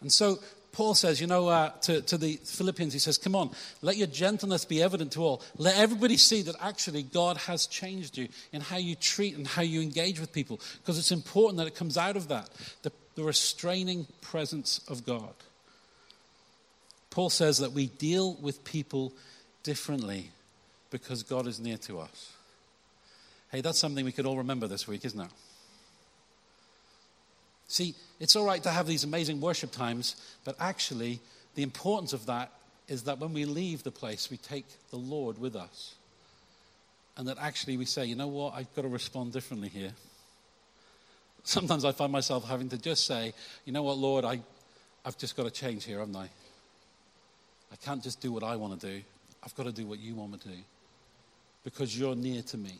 And 0.00 0.12
so 0.12 0.40
Paul 0.72 0.94
says, 0.94 1.20
you 1.20 1.26
know, 1.26 1.48
uh, 1.48 1.70
to, 1.82 2.00
to 2.02 2.16
the 2.16 2.36
Philippians, 2.44 2.92
he 2.92 2.98
says, 2.98 3.18
Come 3.18 3.34
on, 3.34 3.50
let 3.82 3.96
your 3.96 4.06
gentleness 4.06 4.64
be 4.64 4.82
evident 4.82 5.12
to 5.12 5.22
all. 5.22 5.42
Let 5.56 5.76
everybody 5.76 6.16
see 6.16 6.42
that 6.42 6.54
actually 6.60 7.02
God 7.02 7.36
has 7.38 7.66
changed 7.66 8.16
you 8.16 8.28
in 8.52 8.60
how 8.60 8.76
you 8.76 8.94
treat 8.94 9.36
and 9.36 9.46
how 9.46 9.62
you 9.62 9.80
engage 9.80 10.20
with 10.20 10.32
people, 10.32 10.60
because 10.80 10.98
it's 10.98 11.12
important 11.12 11.58
that 11.58 11.66
it 11.66 11.74
comes 11.74 11.98
out 11.98 12.16
of 12.16 12.28
that 12.28 12.50
the, 12.82 12.92
the 13.16 13.24
restraining 13.24 14.06
presence 14.20 14.80
of 14.88 15.04
God. 15.04 15.34
Paul 17.10 17.30
says 17.30 17.58
that 17.58 17.72
we 17.72 17.86
deal 17.86 18.34
with 18.34 18.62
people 18.62 19.12
differently 19.64 20.30
because 20.90 21.24
God 21.24 21.46
is 21.46 21.58
near 21.58 21.76
to 21.78 21.98
us. 21.98 22.32
Hey, 23.50 23.60
that's 23.60 23.78
something 23.78 24.04
we 24.04 24.12
could 24.12 24.26
all 24.26 24.38
remember 24.38 24.68
this 24.68 24.86
week, 24.86 25.04
isn't 25.04 25.20
it? 25.20 25.30
See, 27.70 27.94
it's 28.18 28.34
all 28.34 28.44
right 28.44 28.60
to 28.64 28.70
have 28.70 28.88
these 28.88 29.04
amazing 29.04 29.40
worship 29.40 29.70
times, 29.70 30.16
but 30.44 30.56
actually, 30.58 31.20
the 31.54 31.62
importance 31.62 32.12
of 32.12 32.26
that 32.26 32.50
is 32.88 33.04
that 33.04 33.20
when 33.20 33.32
we 33.32 33.44
leave 33.44 33.84
the 33.84 33.92
place, 33.92 34.28
we 34.28 34.38
take 34.38 34.66
the 34.90 34.96
Lord 34.96 35.38
with 35.38 35.54
us. 35.54 35.94
and 37.16 37.28
that 37.28 37.36
actually 37.38 37.76
we 37.76 37.84
say, 37.84 38.06
you 38.06 38.16
know 38.16 38.28
what, 38.28 38.54
I've 38.54 38.74
got 38.74 38.82
to 38.82 38.88
respond 38.88 39.32
differently 39.32 39.68
here. 39.68 39.92
Sometimes 41.44 41.84
I 41.84 41.92
find 41.92 42.10
myself 42.10 42.48
having 42.48 42.70
to 42.70 42.78
just 42.78 43.06
say, 43.06 43.34
you 43.66 43.72
know 43.72 43.82
what, 43.82 43.98
Lord, 43.98 44.24
I, 44.24 44.40
I've 45.04 45.18
just 45.18 45.36
got 45.36 45.44
to 45.44 45.50
change 45.50 45.84
here, 45.84 45.98
haven't 45.98 46.16
I? 46.16 46.30
I 47.72 47.76
can't 47.84 48.02
just 48.02 48.20
do 48.20 48.32
what 48.32 48.42
I 48.42 48.56
want 48.56 48.80
to 48.80 48.86
do. 48.86 49.02
I've 49.44 49.54
got 49.54 49.64
to 49.64 49.72
do 49.72 49.86
what 49.86 49.98
you 49.98 50.14
want 50.14 50.32
me 50.32 50.38
to 50.38 50.48
do 50.48 50.58
because 51.62 51.98
you're 51.98 52.16
near 52.16 52.42
to 52.42 52.56
me. 52.56 52.78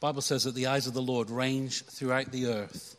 Bible 0.00 0.22
says 0.22 0.44
that 0.44 0.54
the 0.54 0.66
eyes 0.66 0.86
of 0.86 0.94
the 0.94 1.02
Lord 1.02 1.28
range 1.28 1.84
throughout 1.84 2.30
the 2.30 2.46
earth, 2.46 2.96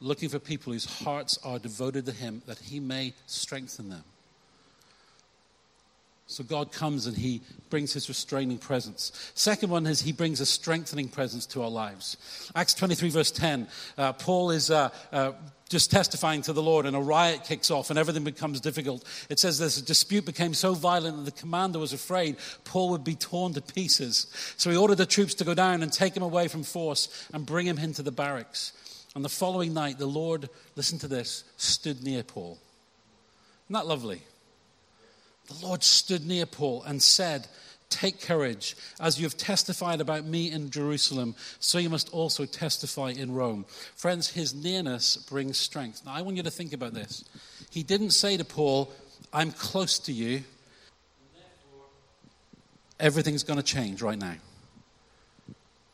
looking 0.00 0.28
for 0.28 0.38
people 0.38 0.72
whose 0.72 1.02
hearts 1.02 1.38
are 1.44 1.58
devoted 1.58 2.06
to 2.06 2.12
him 2.12 2.42
that 2.46 2.58
he 2.58 2.80
may 2.80 3.12
strengthen 3.26 3.90
them. 3.90 4.04
So 6.26 6.42
God 6.42 6.72
comes 6.72 7.06
and 7.06 7.16
he 7.16 7.42
brings 7.68 7.92
his 7.92 8.08
restraining 8.08 8.56
presence. 8.56 9.12
Second 9.34 9.70
one 9.70 9.86
is 9.86 10.00
he 10.00 10.12
brings 10.12 10.40
a 10.40 10.46
strengthening 10.46 11.08
presence 11.08 11.44
to 11.46 11.62
our 11.62 11.68
lives. 11.68 12.16
Acts 12.54 12.72
23, 12.72 13.10
verse 13.10 13.30
10, 13.30 13.68
uh, 13.98 14.14
Paul 14.14 14.50
is 14.50 14.70
uh, 14.70 14.88
uh, 15.12 15.32
just 15.72 15.90
testifying 15.90 16.42
to 16.42 16.52
the 16.52 16.62
Lord, 16.62 16.86
and 16.86 16.94
a 16.94 17.00
riot 17.00 17.44
kicks 17.44 17.70
off, 17.70 17.90
and 17.90 17.98
everything 17.98 18.22
becomes 18.22 18.60
difficult. 18.60 19.04
It 19.28 19.40
says 19.40 19.58
this 19.58 19.80
dispute 19.80 20.24
became 20.24 20.54
so 20.54 20.74
violent 20.74 21.16
that 21.16 21.34
the 21.34 21.40
commander 21.40 21.80
was 21.80 21.92
afraid 21.92 22.36
Paul 22.64 22.90
would 22.90 23.02
be 23.02 23.16
torn 23.16 23.54
to 23.54 23.60
pieces. 23.60 24.26
So 24.56 24.70
he 24.70 24.76
ordered 24.76 24.98
the 24.98 25.06
troops 25.06 25.34
to 25.34 25.44
go 25.44 25.54
down 25.54 25.82
and 25.82 25.92
take 25.92 26.16
him 26.16 26.22
away 26.22 26.46
from 26.46 26.62
force 26.62 27.28
and 27.32 27.44
bring 27.44 27.66
him 27.66 27.78
into 27.78 28.02
the 28.02 28.12
barracks. 28.12 28.72
And 29.14 29.24
the 29.24 29.28
following 29.28 29.74
night, 29.74 29.98
the 29.98 30.06
Lord, 30.06 30.48
listen 30.76 30.98
to 31.00 31.08
this, 31.08 31.44
stood 31.56 32.04
near 32.04 32.22
Paul. 32.22 32.58
Isn't 33.66 33.74
that 33.74 33.86
lovely? 33.86 34.22
The 35.48 35.66
Lord 35.66 35.82
stood 35.82 36.26
near 36.26 36.46
Paul 36.46 36.82
and 36.84 37.02
said, 37.02 37.48
Take 37.92 38.22
courage. 38.22 38.74
As 38.98 39.20
you 39.20 39.26
have 39.26 39.36
testified 39.36 40.00
about 40.00 40.24
me 40.24 40.50
in 40.50 40.70
Jerusalem, 40.70 41.34
so 41.60 41.76
you 41.76 41.90
must 41.90 42.08
also 42.08 42.46
testify 42.46 43.10
in 43.10 43.34
Rome. 43.34 43.66
Friends, 43.94 44.30
his 44.30 44.54
nearness 44.54 45.18
brings 45.18 45.58
strength. 45.58 46.02
Now, 46.06 46.14
I 46.14 46.22
want 46.22 46.38
you 46.38 46.42
to 46.42 46.50
think 46.50 46.72
about 46.72 46.94
this. 46.94 47.22
He 47.70 47.82
didn't 47.82 48.12
say 48.12 48.38
to 48.38 48.46
Paul, 48.46 48.90
I'm 49.30 49.50
close 49.50 49.98
to 50.00 50.12
you. 50.12 50.42
Everything's 52.98 53.42
going 53.42 53.58
to 53.58 53.62
change 53.62 54.00
right 54.00 54.18
now. 54.18 54.36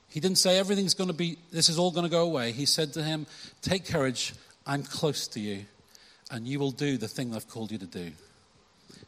He 0.09 0.21
didn't 0.21 0.39
say 0.39 0.57
everything's 0.57 0.95
going 0.95 1.09
to 1.09 1.15
be, 1.15 1.37
this 1.51 1.69
is 1.69 1.81
all 1.81 1.91
going 1.91 2.05
to 2.05 2.11
go 2.11 2.23
away. 2.23 2.53
He 2.53 2.65
said 2.65 2.93
to 2.93 3.03
him, 3.03 3.27
Take 3.61 3.87
courage. 3.87 4.35
I'm 4.65 4.85
close 4.85 5.27
to 5.29 5.41
you, 5.41 5.65
and 6.31 6.47
you 6.47 6.61
will 6.61 6.71
do 6.71 6.97
the 6.97 7.09
thing 7.09 7.35
I've 7.35 7.49
called 7.49 7.73
you 7.73 7.79
to 7.79 7.87
do. 7.87 8.13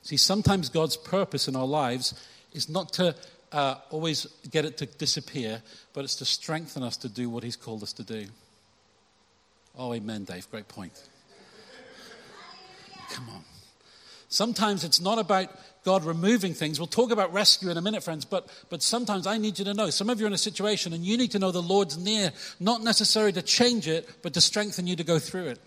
See, 0.03 0.17
sometimes 0.17 0.69
God's 0.69 0.97
purpose 0.97 1.47
in 1.47 1.55
our 1.55 1.67
lives 1.67 2.15
is 2.53 2.69
not 2.69 2.93
to 2.95 3.15
uh, 3.53 3.77
always 3.91 4.27
get 4.51 4.65
it 4.65 4.77
to 4.79 4.87
disappear, 4.87 5.63
but 5.93 6.05
it's 6.05 6.17
to 6.17 6.25
strengthen 6.25 6.83
us 6.83 6.97
to 6.99 7.09
do 7.09 7.29
what 7.29 7.43
He's 7.43 7.57
called 7.57 7.83
us 7.83 7.93
to 7.95 8.03
do. 8.03 8.27
Oh, 9.77 9.93
amen, 9.95 10.25
Dave. 10.25 10.51
Great 10.51 10.69
point. 10.69 10.93
Come 13.11 13.29
on. 13.29 13.45
Sometimes 14.29 14.85
it's 14.85 15.01
not 15.01 15.19
about 15.19 15.49
God 15.85 16.05
removing 16.05 16.55
things. 16.55 16.79
We'll 16.79 16.87
talk 16.87 17.11
about 17.11 17.33
rescue 17.33 17.71
in 17.71 17.77
a 17.77 17.83
minute, 17.83 18.05
friends, 18.05 18.25
but, 18.25 18.49
but 18.69 18.83
sometimes 18.83 19.27
I 19.27 19.39
need 19.39 19.59
you 19.59 19.65
to 19.65 19.75
know. 19.75 19.91
Some 19.91 20.09
of 20.09 20.21
you 20.21 20.27
are 20.27 20.29
in 20.29 20.33
a 20.33 20.39
situation 20.39 20.93
and 20.93 21.05
you 21.05 21.17
need 21.17 21.33
to 21.33 21.41
know 21.41 21.51
the 21.51 21.63
Lord's 21.63 21.99
near, 21.99 22.31
not 22.61 22.83
necessarily 22.83 23.33
to 23.33 23.43
change 23.43 23.89
it, 23.89 24.09
but 24.23 24.35
to 24.35 24.41
strengthen 24.41 24.87
you 24.87 24.95
to 24.97 25.05
go 25.05 25.19
through 25.19 25.47
it. 25.47 25.59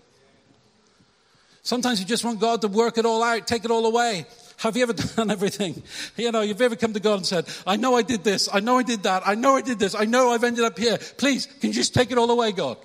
Sometimes 1.64 2.00
you 2.00 2.06
just 2.06 2.24
want 2.24 2.40
God 2.40 2.62
to 2.62 2.68
work 2.68 2.98
it 2.98 3.06
all 3.06 3.24
out, 3.24 3.48
take 3.48 3.66
it 3.66 3.72
all 3.72 3.86
away. 3.86 4.26
Have 4.64 4.78
you 4.78 4.84
ever 4.84 4.94
done 5.16 5.30
everything? 5.30 5.84
You 6.16 6.32
know, 6.32 6.40
you've 6.40 6.62
ever 6.62 6.78
come 6.78 6.94
to 6.94 7.00
God 7.02 7.16
and 7.16 7.26
said, 7.26 7.46
I 7.68 7.76
know 7.76 7.98
I 7.98 8.02
did 8.02 8.24
this, 8.24 8.48
I 8.52 8.62
know 8.62 8.78
I 8.78 8.84
did 8.84 9.04
that, 9.04 9.24
I 9.26 9.36
know 9.36 9.58
I 9.58 9.62
did 9.62 9.78
this, 9.78 9.94
I 9.94 10.06
know 10.06 10.32
I've 10.32 10.46
ended 10.46 10.64
up 10.64 10.80
here. 10.80 10.98
Please, 11.18 11.46
can 11.46 11.72
you 11.72 11.74
just 11.74 11.94
take 11.94 12.12
it 12.12 12.18
all 12.18 12.32
away, 12.32 12.54
God? 12.54 12.78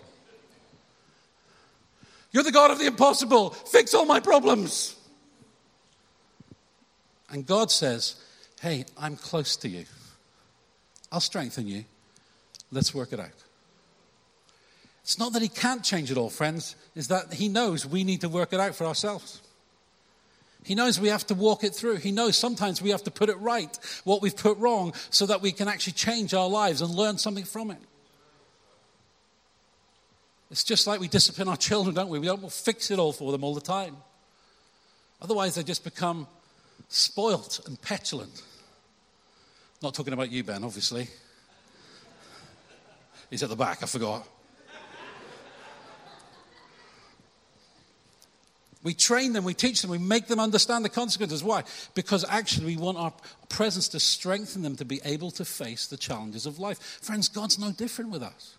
You're 2.33 2.43
the 2.43 2.51
God 2.51 2.73
of 2.73 2.81
the 2.81 2.87
impossible. 2.87 3.51
Fix 3.51 3.95
all 3.95 4.07
my 4.07 4.19
problems. 4.19 4.97
And 7.31 7.47
God 7.47 7.71
says, 7.71 8.17
Hey, 8.61 8.85
I'm 8.99 9.17
close 9.17 9.55
to 9.59 9.69
you. 9.69 9.85
I'll 11.13 11.21
strengthen 11.21 11.69
you. 11.69 11.85
Let's 12.73 12.93
work 12.93 13.13
it 13.13 13.21
out. 13.21 13.31
It's 15.03 15.19
not 15.19 15.33
that 15.33 15.43
he 15.43 15.49
can't 15.49 15.85
change 15.85 16.11
it 16.11 16.19
all, 16.19 16.29
friends, 16.29 16.75
is 16.97 17.07
that 17.09 17.35
he 17.35 17.49
knows 17.49 17.87
we 17.87 18.03
need 18.03 18.23
to 18.23 18.29
work 18.29 18.53
it 18.53 18.59
out 18.59 18.75
for 18.75 18.85
ourselves. 18.85 19.41
He 20.69 20.75
knows 20.75 21.01
we 21.01 21.09
have 21.09 21.27
to 21.29 21.35
walk 21.35 21.65
it 21.65 21.75
through. 21.75 21.97
He 21.97 22.13
knows 22.13 22.37
sometimes 22.37 22.83
we 22.83 22.91
have 22.91 23.03
to 23.05 23.11
put 23.11 23.31
it 23.31 23.39
right, 23.39 23.75
what 24.05 24.21
we've 24.21 24.37
put 24.37 24.59
wrong, 24.59 24.93
so 25.09 25.25
that 25.25 25.41
we 25.41 25.51
can 25.51 25.67
actually 25.67 25.95
change 25.95 26.35
our 26.35 26.47
lives 26.47 26.83
and 26.83 26.95
learn 26.95 27.17
something 27.17 27.45
from 27.45 27.71
it. 27.71 27.79
It's 30.51 30.65
just 30.65 30.87
like 30.87 31.01
we 31.01 31.09
discipline 31.09 31.49
our 31.49 31.57
children, 31.57 31.95
don't 31.95 32.11
we? 32.11 32.19
We 32.19 32.27
don't 32.27 32.53
fix 32.53 32.91
it 32.91 32.99
all 32.99 33.15
for 33.15 33.33
them 33.33 33.45
all 33.45 33.55
the 33.55 33.63
time. 33.63 33.97
Otherwise, 35.23 35.55
they 35.55 35.63
just 35.63 35.85
become 35.85 36.27
spoilt 36.91 37.67
and 37.67 37.81
petulant. 37.81 38.43
Not 39.81 39.95
talking 39.95 40.13
about 40.13 40.31
you, 40.31 40.45
Ben, 40.45 40.65
obviously. 40.65 41.09
He's 43.31 43.43
at 43.43 43.49
the 43.49 43.57
back, 43.57 43.83
I 43.83 43.87
forgot. 43.87 44.29
We 48.83 48.95
train 48.95 49.33
them, 49.33 49.45
we 49.45 49.55
teach 49.55 49.83
them, 49.83 49.91
we 49.91 49.99
make 49.99 50.29
them 50.29 50.39
understand 50.39 50.85
the 50.85 50.89
consequences. 50.89 51.43
Why? 51.43 51.65
Because 51.95 52.25
actually 52.29 52.67
we 52.67 52.77
want 52.77 52.97
our 52.97 53.13
presence 53.49 53.89
to 53.89 54.01
strengthen 54.01 54.63
them 54.63 54.77
to 54.77 54.85
be 54.85 55.01
able 55.05 55.33
to 55.33 55.45
face 55.45 55.87
the 55.87 55.97
challenges 55.97 56.47
of 56.47 56.59
life. 56.59 56.79
Friends, 57.03 57.29
God's 57.29 57.59
no 57.59 57.73
different 57.73 58.11
with 58.11 58.23
us. 58.23 58.57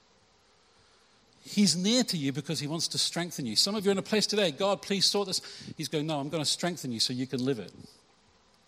He's 1.42 1.76
near 1.76 2.04
to 2.04 2.18
you 2.18 2.34
because 2.34 2.60
he 2.60 2.68
wants 2.68 2.90
to 2.90 2.98
strengthen 2.98 3.46
you. 3.46 3.56
Some 3.56 3.76
of 3.76 3.86
you 3.86 3.92
are 3.92 3.94
in 3.94 3.98
a 3.98 4.04
place 4.04 4.28
today, 4.28 4.52
God, 4.52 4.82
please 4.82 5.06
sort 5.06 5.28
this. 5.28 5.42
He's 5.78 5.88
going, 5.88 6.06
No, 6.06 6.20
I'm 6.20 6.30
going 6.30 6.44
to 6.44 6.50
strengthen 6.50 6.92
you 6.92 7.00
so 7.00 7.14
you 7.14 7.26
can 7.26 7.44
live 7.44 7.60
it, 7.60 7.72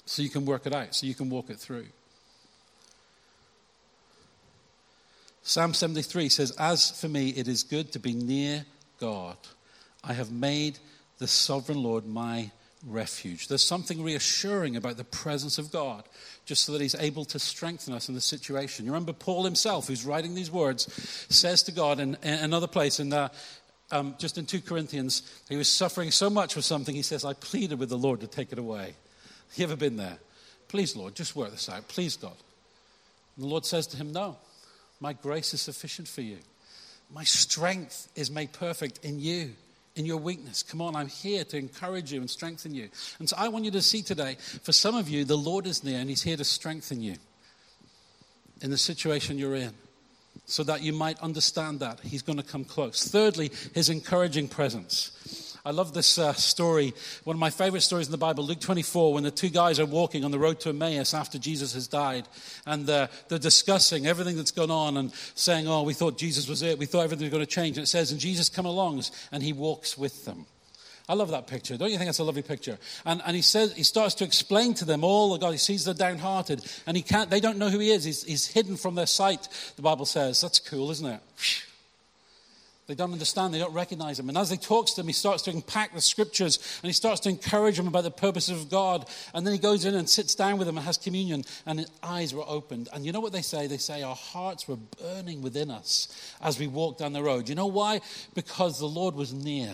so 0.06 0.22
you 0.22 0.30
can 0.30 0.46
work 0.46 0.66
it 0.66 0.74
out, 0.74 0.96
so 0.96 1.06
you 1.06 1.14
can 1.14 1.30
walk 1.30 1.50
it 1.50 1.60
through. 1.60 1.88
Psalm 5.44 5.74
73 5.74 6.30
says, 6.30 6.52
As 6.52 6.92
for 7.00 7.10
me, 7.10 7.30
it 7.30 7.48
is 7.48 7.64
good 7.64 7.92
to 7.92 8.00
be 8.00 8.14
near 8.14 8.66
God. 9.00 9.38
I 10.04 10.14
have 10.14 10.32
made 10.32 10.80
the 11.22 11.28
sovereign 11.28 11.84
Lord 11.84 12.08
my 12.08 12.50
refuge. 12.86 13.48
There's 13.48 13.64
something 13.64 14.04
reassuring 14.04 14.76
about 14.76 14.98
the 14.98 15.04
presence 15.04 15.60
of 15.60 15.72
God, 15.72 16.04
just 16.46 16.64
so 16.64 16.72
that 16.72 16.82
He's 16.82 16.96
able 16.96 17.26
to 17.26 17.38
strengthen 17.38 17.94
us 17.94 18.10
in 18.10 18.16
the 18.16 18.22
situation. 18.22 18.86
You 18.86 18.92
remember 18.92 19.14
Paul 19.14 19.46
himself, 19.46 19.88
who's 19.88 20.04
writing 20.04 20.34
these 20.34 20.50
words, 20.50 20.92
says 21.30 21.62
to 21.64 21.72
God 21.72 22.00
in, 22.00 22.18
in 22.24 22.34
another 22.34 22.66
place, 22.66 23.00
in 23.00 23.14
uh, 23.14 23.30
um, 23.92 24.16
just 24.18 24.40
in 24.40 24.48
2 24.48 24.62
Corinthians, 24.62 25.22
he 25.48 25.58
was 25.58 25.70
suffering 25.70 26.10
so 26.10 26.28
much 26.28 26.56
for 26.56 26.64
something, 26.64 26.96
he 26.96 27.04
says, 27.04 27.24
I 27.24 27.34
pleaded 27.34 27.78
with 27.78 27.90
the 27.90 28.00
Lord 28.00 28.22
to 28.22 28.28
take 28.28 28.52
it 28.52 28.58
away. 28.58 28.96
You 29.56 29.66
ever 29.66 29.76
been 29.76 29.98
there? 29.98 30.18
Please, 30.70 30.96
Lord, 30.96 31.14
just 31.14 31.36
work 31.36 31.52
this 31.52 31.70
out. 31.70 31.88
Please, 31.88 32.16
God. 32.16 32.34
And 33.36 33.46
the 33.46 33.50
Lord 33.50 33.66
says 33.66 33.86
to 33.88 33.98
him, 33.98 34.12
No, 34.12 34.38
my 35.00 35.14
grace 35.14 35.54
is 35.54 35.62
sufficient 35.62 36.08
for 36.08 36.22
you. 36.22 36.40
My 37.14 37.26
strength 37.26 38.08
is 38.16 38.32
made 38.32 38.54
perfect 38.54 39.06
in 39.06 39.20
you 39.20 39.52
in 39.96 40.06
your 40.06 40.18
weakness. 40.18 40.64
Come 40.64 40.82
on, 40.82 40.96
I'm 40.96 41.08
here 41.08 41.44
to 41.46 41.58
encourage 41.58 42.12
you 42.12 42.20
and 42.22 42.30
strengthen 42.30 42.74
you. 42.74 42.90
And 43.20 43.28
so 43.28 43.36
I 43.38 43.48
want 43.50 43.66
you 43.66 43.72
to 43.72 43.82
see 43.82 44.02
today, 44.02 44.38
for 44.64 44.72
some 44.72 44.96
of 44.96 45.10
you, 45.10 45.26
the 45.26 45.38
Lord 45.38 45.68
is 45.68 45.84
near 45.84 46.00
and 46.00 46.10
He's 46.10 46.24
here 46.24 46.38
to 46.38 46.44
strengthen 46.44 47.02
you 47.02 47.16
in 48.62 48.70
the 48.72 48.78
situation 48.78 49.38
you're 49.38 49.56
in 49.56 49.74
so 50.46 50.64
that 50.64 50.82
you 50.82 50.94
might 50.94 51.20
understand 51.20 51.80
that 51.82 52.00
He's 52.02 52.22
going 52.22 52.38
to 52.38 52.44
come 52.44 52.64
close. 52.64 53.08
Thirdly, 53.08 53.52
His 53.74 53.90
encouraging 53.90 54.48
presence. 54.48 55.51
I 55.64 55.72
love 55.72 55.94
this 55.94 56.18
uh, 56.18 56.34
story. 56.34 56.94
One 57.24 57.36
of 57.36 57.40
my 57.40 57.52
favorite 57.52 57.82
stories 57.82 58.08
in 58.08 58.12
the 58.12 58.18
Bible, 58.18 58.44
Luke 58.44 58.60
24, 58.60 59.14
when 59.14 59.24
the 59.24 59.32
two 59.32 59.50
guys 59.50 59.80
are 59.80 59.86
walking 59.86 60.26
on 60.26 60.32
the 60.32 60.40
road 60.40 60.60
to 60.62 60.70
Emmaus 60.70 61.14
after 61.14 61.38
Jesus 61.38 61.74
has 61.74 61.88
died. 61.88 62.28
And 62.66 62.90
uh, 62.90 63.08
they're 63.28 63.38
discussing 63.38 64.08
everything 64.08 64.38
that's 64.38 64.52
gone 64.52 64.72
on 64.72 64.98
and 64.98 65.14
saying, 65.36 65.68
Oh, 65.68 65.84
we 65.84 65.94
thought 65.94 66.18
Jesus 66.18 66.48
was 66.48 66.64
it. 66.64 66.80
We 66.80 66.88
thought 66.88 67.04
everything 67.04 67.26
was 67.26 67.32
going 67.32 67.46
to 67.46 67.52
change. 67.52 67.78
And 67.78 67.84
it 67.84 67.88
says, 67.88 68.12
And 68.12 68.20
Jesus 68.20 68.50
come 68.50 68.66
along 68.66 69.04
and 69.32 69.44
he 69.44 69.54
walks 69.54 69.98
with 69.98 70.26
them. 70.26 70.46
I 71.08 71.14
love 71.14 71.30
that 71.32 71.48
picture. 71.48 71.78
Don't 71.78 71.92
you 71.92 71.98
think 71.98 72.08
that's 72.08 72.20
a 72.20 72.24
lovely 72.24 72.42
picture? 72.42 72.78
And, 73.06 73.22
and 73.26 73.36
he 73.36 73.42
says 73.42 73.74
he 73.74 73.84
starts 73.84 74.16
to 74.16 74.24
explain 74.24 74.74
to 74.76 74.86
them 74.86 75.04
all. 75.04 75.34
The 75.34 75.40
God, 75.40 75.52
he 75.52 75.58
sees 75.58 75.86
they're 75.86 75.94
downhearted, 75.94 76.66
and 76.88 76.96
he 76.96 77.04
can't. 77.04 77.30
They 77.30 77.40
don't 77.40 77.58
know 77.58 77.70
who 77.70 77.80
he 77.80 77.92
is. 77.92 78.04
He's, 78.04 78.24
he's 78.24 78.48
hidden 78.48 78.78
from 78.78 78.96
their 78.96 79.08
sight. 79.08 79.48
The 79.76 79.82
Bible 79.82 80.06
says 80.06 80.42
that's 80.42 80.60
cool, 80.60 80.90
isn't 80.92 81.06
it? 81.06 81.22
They 82.92 82.96
don't 82.96 83.14
understand, 83.14 83.54
they 83.54 83.60
don't 83.60 83.72
recognize 83.72 84.20
him. 84.20 84.28
And 84.28 84.38
as 84.38 84.50
he 84.50 84.58
talks 84.58 84.92
to 84.92 84.98
them, 84.98 85.08
he 85.08 85.14
starts 85.14 85.44
to 85.44 85.52
unpack 85.52 85.94
the 85.94 86.02
scriptures 86.02 86.58
and 86.84 86.90
he 86.90 86.92
starts 86.92 87.22
to 87.22 87.30
encourage 87.30 87.78
them 87.78 87.88
about 87.88 88.04
the 88.04 88.12
purposes 88.12 88.62
of 88.62 88.70
God. 88.70 89.08
And 89.34 89.48
then 89.48 89.54
he 89.54 89.60
goes 89.60 89.86
in 89.86 89.96
and 89.96 90.10
sits 90.10 90.36
down 90.36 90.58
with 90.58 90.68
them 90.68 90.76
and 90.76 90.86
has 90.86 90.98
communion, 90.98 91.46
and 91.66 91.80
his 91.80 91.90
eyes 92.04 92.34
were 92.34 92.44
opened. 92.46 92.90
And 92.92 93.06
you 93.06 93.14
know 93.14 93.22
what 93.22 93.32
they 93.32 93.44
say? 93.44 93.66
They 93.66 93.78
say, 93.78 94.04
Our 94.04 94.14
hearts 94.14 94.68
were 94.68 94.76
burning 94.76 95.42
within 95.42 95.72
us 95.72 96.36
as 96.42 96.60
we 96.60 96.68
walked 96.68 97.00
down 97.00 97.14
the 97.14 97.24
road. 97.24 97.48
You 97.48 97.56
know 97.56 97.68
why? 97.68 98.02
Because 98.34 98.78
the 98.78 98.88
Lord 98.88 99.16
was 99.16 99.32
near. 99.32 99.74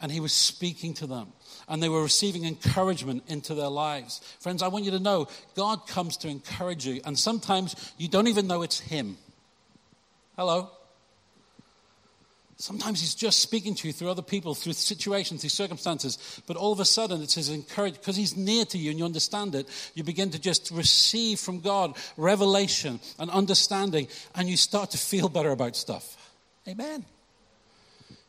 and 0.00 0.10
he 0.10 0.20
was 0.20 0.32
speaking 0.32 0.94
to 0.94 1.06
them 1.06 1.30
and 1.68 1.82
they 1.82 1.90
were 1.90 2.02
receiving 2.02 2.46
encouragement 2.46 3.24
into 3.28 3.54
their 3.54 3.68
lives. 3.68 4.22
Friends, 4.40 4.62
I 4.62 4.68
want 4.68 4.86
you 4.86 4.92
to 4.92 4.98
know 4.98 5.28
God 5.54 5.86
comes 5.86 6.16
to 6.18 6.28
encourage 6.28 6.86
you, 6.86 7.02
and 7.04 7.18
sometimes 7.18 7.92
you 7.98 8.08
don't 8.08 8.28
even 8.28 8.46
know 8.46 8.62
it's 8.62 8.80
him. 8.80 9.18
Hello? 10.36 10.70
Sometimes 12.58 13.00
he's 13.00 13.14
just 13.14 13.40
speaking 13.40 13.74
to 13.74 13.86
you 13.86 13.92
through 13.92 14.08
other 14.08 14.22
people, 14.22 14.54
through 14.54 14.72
situations, 14.72 15.42
through 15.42 15.50
circumstances, 15.50 16.40
but 16.46 16.56
all 16.56 16.72
of 16.72 16.80
a 16.80 16.86
sudden 16.86 17.20
it's 17.20 17.34
his 17.34 17.50
encouragement, 17.50 18.00
because 18.00 18.16
he's 18.16 18.34
near 18.34 18.64
to 18.64 18.78
you 18.78 18.90
and 18.90 18.98
you 18.98 19.04
understand 19.04 19.54
it, 19.54 19.68
you 19.94 20.02
begin 20.02 20.30
to 20.30 20.38
just 20.38 20.70
receive 20.70 21.38
from 21.38 21.60
God 21.60 21.94
revelation 22.16 22.98
and 23.18 23.30
understanding, 23.30 24.08
and 24.34 24.48
you 24.48 24.56
start 24.56 24.92
to 24.92 24.98
feel 24.98 25.28
better 25.28 25.50
about 25.50 25.76
stuff. 25.76 26.16
Amen. 26.66 27.04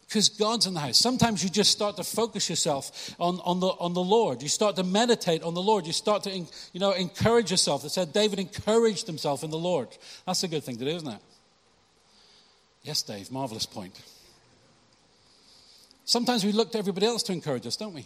Because 0.08 0.28
God's 0.28 0.68
in 0.68 0.74
the 0.74 0.82
house. 0.82 0.98
Sometimes 0.98 1.42
you 1.42 1.50
just 1.50 1.72
start 1.72 1.96
to 1.96 2.04
focus 2.04 2.50
yourself 2.50 3.16
on, 3.20 3.40
on, 3.46 3.62
the, 3.62 3.68
on 3.68 3.94
the 3.94 4.04
Lord. 4.04 4.42
You 4.42 4.50
start 4.50 4.76
to 4.76 4.84
meditate 4.84 5.42
on 5.42 5.54
the 5.54 5.62
Lord. 5.62 5.88
You 5.88 5.94
start 5.94 6.24
to 6.24 6.32
you 6.32 6.80
know, 6.80 6.92
encourage 6.92 7.52
yourself. 7.52 7.84
It 7.86 7.92
said 7.92 8.14
David 8.14 8.40
encouraged 8.40 9.08
himself 9.08 9.44
in 9.44 9.52
the 9.52 9.58
Lord. 9.58 9.90
That's 10.26 10.44
a 10.44 10.48
good 10.48 10.64
thing 10.64 10.78
to 10.78 10.86
do, 10.86 10.92
isn't 10.92 11.08
it? 11.08 11.20
Yes, 12.84 13.02
Dave, 13.02 13.32
marvelous 13.32 13.66
point. 13.66 14.00
Sometimes 16.08 16.46
we 16.46 16.54
look 16.54 16.72
to 16.72 16.78
everybody 16.78 17.06
else 17.06 17.22
to 17.24 17.34
encourage 17.34 17.68
us, 17.68 17.76
don't 17.76 17.94
we? 17.94 18.06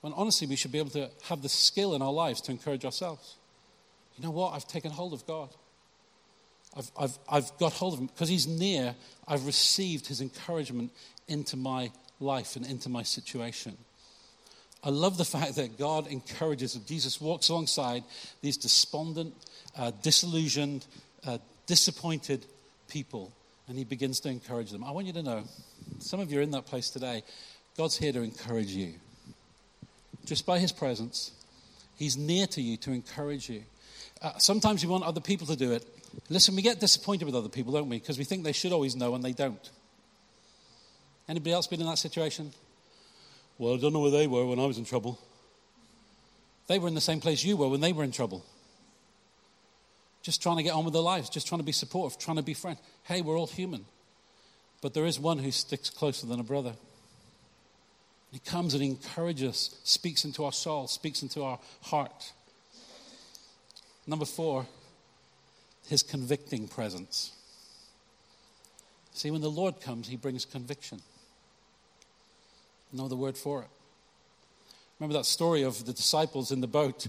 When 0.00 0.14
honestly, 0.14 0.46
we 0.46 0.56
should 0.56 0.72
be 0.72 0.78
able 0.78 0.90
to 0.90 1.10
have 1.24 1.42
the 1.42 1.48
skill 1.50 1.94
in 1.94 2.00
our 2.00 2.12
lives 2.12 2.40
to 2.42 2.52
encourage 2.52 2.86
ourselves. 2.86 3.36
You 4.16 4.24
know 4.24 4.30
what? 4.30 4.54
I've 4.54 4.66
taken 4.66 4.90
hold 4.90 5.12
of 5.12 5.26
God. 5.26 5.50
I've, 6.74 6.90
I've, 6.98 7.18
I've 7.28 7.58
got 7.58 7.74
hold 7.74 7.92
of 7.92 8.00
him 8.00 8.06
because 8.06 8.30
he's 8.30 8.46
near. 8.46 8.94
I've 9.28 9.44
received 9.44 10.06
his 10.06 10.22
encouragement 10.22 10.90
into 11.28 11.58
my 11.58 11.92
life 12.18 12.56
and 12.56 12.64
into 12.64 12.88
my 12.88 13.02
situation. 13.02 13.76
I 14.82 14.88
love 14.88 15.18
the 15.18 15.24
fact 15.26 15.56
that 15.56 15.78
God 15.78 16.06
encourages, 16.06 16.76
and 16.76 16.86
Jesus 16.86 17.20
walks 17.20 17.50
alongside 17.50 18.04
these 18.40 18.56
despondent, 18.56 19.34
uh, 19.76 19.92
disillusioned, 20.02 20.86
uh, 21.26 21.36
disappointed 21.66 22.46
people, 22.88 23.32
and 23.68 23.78
he 23.78 23.84
begins 23.84 24.20
to 24.20 24.28
encourage 24.28 24.70
them. 24.70 24.84
I 24.84 24.90
want 24.90 25.06
you 25.06 25.12
to 25.14 25.22
know, 25.22 25.44
some 25.98 26.20
of 26.20 26.30
you 26.32 26.38
are 26.38 26.42
in 26.42 26.50
that 26.52 26.66
place 26.66 26.90
today. 26.90 27.22
God's 27.76 27.96
here 27.96 28.12
to 28.12 28.20
encourage 28.20 28.70
you. 28.70 28.94
Just 30.24 30.46
by 30.46 30.58
his 30.58 30.72
presence, 30.72 31.32
he's 31.96 32.16
near 32.16 32.46
to 32.48 32.60
you 32.60 32.76
to 32.78 32.92
encourage 32.92 33.48
you. 33.48 33.62
Uh, 34.20 34.32
sometimes 34.38 34.82
you 34.82 34.88
want 34.88 35.04
other 35.04 35.20
people 35.20 35.46
to 35.48 35.56
do 35.56 35.72
it. 35.72 35.84
Listen, 36.28 36.54
we 36.54 36.62
get 36.62 36.80
disappointed 36.80 37.24
with 37.24 37.34
other 37.34 37.48
people, 37.48 37.72
don't 37.72 37.88
we? 37.88 37.98
Because 37.98 38.18
we 38.18 38.24
think 38.24 38.44
they 38.44 38.52
should 38.52 38.72
always 38.72 38.94
know 38.94 39.14
and 39.14 39.24
they 39.24 39.32
don't. 39.32 39.70
Anybody 41.28 41.52
else 41.52 41.66
been 41.66 41.80
in 41.80 41.86
that 41.86 41.98
situation? 41.98 42.52
Well, 43.58 43.74
I 43.74 43.78
don't 43.78 43.92
know 43.92 44.00
where 44.00 44.10
they 44.10 44.26
were 44.26 44.46
when 44.46 44.58
I 44.58 44.66
was 44.66 44.78
in 44.78 44.84
trouble. 44.84 45.18
They 46.66 46.78
were 46.78 46.88
in 46.88 46.94
the 46.94 47.00
same 47.00 47.20
place 47.20 47.44
you 47.44 47.56
were 47.56 47.68
when 47.68 47.80
they 47.80 47.92
were 47.92 48.04
in 48.04 48.12
trouble. 48.12 48.44
Just 50.22 50.42
trying 50.42 50.56
to 50.56 50.62
get 50.62 50.72
on 50.72 50.84
with 50.84 50.94
their 50.94 51.02
lives, 51.02 51.28
just 51.28 51.48
trying 51.48 51.60
to 51.60 51.64
be 51.64 51.72
supportive, 51.72 52.18
trying 52.18 52.36
to 52.36 52.42
be 52.42 52.54
friends. 52.54 52.78
Hey, 53.04 53.22
we're 53.22 53.38
all 53.38 53.48
human. 53.48 53.84
But 54.80 54.94
there 54.94 55.04
is 55.04 55.18
one 55.18 55.38
who 55.38 55.50
sticks 55.50 55.90
closer 55.90 56.26
than 56.26 56.40
a 56.40 56.44
brother. 56.44 56.74
He 58.30 58.38
comes 58.38 58.74
and 58.74 58.82
encourages, 58.82 59.48
us, 59.48 59.76
speaks 59.84 60.24
into 60.24 60.44
our 60.44 60.52
soul, 60.52 60.86
speaks 60.86 61.22
into 61.22 61.42
our 61.42 61.58
heart. 61.82 62.32
Number 64.06 64.24
four, 64.24 64.66
his 65.88 66.02
convicting 66.02 66.68
presence. 66.68 67.32
See, 69.12 69.30
when 69.30 69.42
the 69.42 69.50
Lord 69.50 69.80
comes, 69.80 70.08
he 70.08 70.16
brings 70.16 70.44
conviction. 70.44 71.00
Know 72.92 73.08
the 73.08 73.16
word 73.16 73.36
for 73.36 73.62
it. 73.62 73.68
Remember 74.98 75.18
that 75.18 75.26
story 75.26 75.62
of 75.62 75.84
the 75.84 75.92
disciples 75.92 76.52
in 76.52 76.60
the 76.60 76.66
boat 76.66 77.08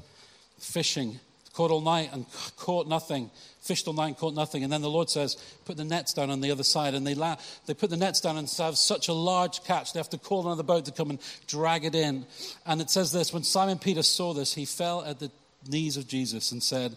fishing, 0.57 1.19
caught 1.53 1.71
all 1.71 1.81
night 1.81 2.09
and 2.11 2.25
caught 2.57 2.87
nothing, 2.87 3.29
fished 3.61 3.87
all 3.87 3.93
night 3.93 4.07
and 4.07 4.17
caught 4.17 4.33
nothing. 4.33 4.63
And 4.63 4.73
then 4.73 4.81
the 4.81 4.89
Lord 4.89 5.09
says, 5.09 5.35
Put 5.65 5.77
the 5.77 5.85
nets 5.85 6.13
down 6.13 6.29
on 6.29 6.41
the 6.41 6.51
other 6.51 6.63
side. 6.63 6.95
And 6.95 7.05
they, 7.05 7.15
la- 7.15 7.37
they 7.65 7.73
put 7.73 7.89
the 7.89 7.97
nets 7.97 8.19
down 8.19 8.37
and 8.37 8.51
have 8.57 8.77
such 8.77 9.07
a 9.07 9.13
large 9.13 9.63
catch, 9.63 9.93
they 9.93 9.99
have 9.99 10.09
to 10.09 10.17
call 10.17 10.45
another 10.45 10.63
boat 10.63 10.85
to 10.85 10.91
come 10.91 11.09
and 11.09 11.19
drag 11.47 11.85
it 11.85 11.95
in. 11.95 12.25
And 12.65 12.81
it 12.81 12.89
says 12.89 13.11
this 13.11 13.31
When 13.31 13.43
Simon 13.43 13.79
Peter 13.79 14.03
saw 14.03 14.33
this, 14.33 14.53
he 14.53 14.65
fell 14.65 15.03
at 15.03 15.19
the 15.19 15.31
knees 15.69 15.97
of 15.97 16.07
Jesus 16.07 16.51
and 16.51 16.61
said, 16.61 16.95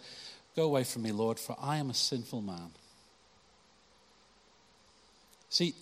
Go 0.56 0.64
away 0.64 0.84
from 0.84 1.02
me, 1.02 1.12
Lord, 1.12 1.38
for 1.38 1.54
I 1.60 1.76
am 1.76 1.90
a 1.90 1.94
sinful 1.94 2.40
man. 2.40 2.70
See, 5.50 5.74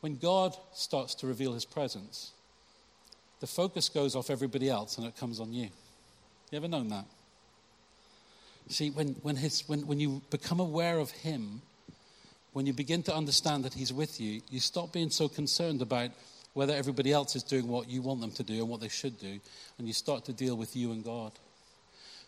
when 0.00 0.16
God 0.16 0.54
starts 0.74 1.14
to 1.16 1.26
reveal 1.26 1.54
his 1.54 1.64
presence, 1.64 2.32
the 3.40 3.46
focus 3.46 3.88
goes 3.88 4.14
off 4.14 4.30
everybody 4.30 4.68
else 4.68 4.98
and 4.98 5.06
it 5.06 5.16
comes 5.16 5.40
on 5.40 5.52
you. 5.52 5.68
You 6.50 6.58
ever 6.58 6.68
known 6.68 6.88
that? 6.88 7.06
See, 8.68 8.90
when, 8.90 9.08
when, 9.22 9.36
his, 9.36 9.68
when, 9.68 9.86
when 9.86 10.00
you 10.00 10.22
become 10.30 10.60
aware 10.60 10.98
of 10.98 11.10
him, 11.10 11.62
when 12.52 12.66
you 12.66 12.72
begin 12.72 13.02
to 13.04 13.14
understand 13.14 13.64
that 13.64 13.74
he's 13.74 13.92
with 13.92 14.20
you, 14.20 14.40
you 14.50 14.60
stop 14.60 14.92
being 14.92 15.10
so 15.10 15.28
concerned 15.28 15.82
about 15.82 16.10
whether 16.54 16.74
everybody 16.74 17.12
else 17.12 17.36
is 17.36 17.42
doing 17.42 17.68
what 17.68 17.88
you 17.88 18.00
want 18.00 18.20
them 18.20 18.32
to 18.32 18.42
do 18.42 18.54
and 18.54 18.68
what 18.68 18.80
they 18.80 18.88
should 18.88 19.20
do, 19.20 19.38
and 19.78 19.86
you 19.86 19.92
start 19.92 20.24
to 20.24 20.32
deal 20.32 20.56
with 20.56 20.74
you 20.74 20.90
and 20.90 21.04
God. 21.04 21.32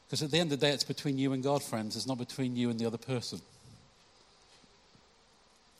Because 0.06 0.22
at 0.22 0.30
the 0.30 0.38
end 0.38 0.52
of 0.52 0.60
the 0.60 0.66
day, 0.66 0.72
it's 0.72 0.84
between 0.84 1.18
you 1.18 1.32
and 1.32 1.42
God, 1.42 1.62
friends. 1.62 1.96
It's 1.96 2.06
not 2.06 2.18
between 2.18 2.54
you 2.54 2.70
and 2.70 2.78
the 2.78 2.86
other 2.86 2.98
person. 2.98 3.40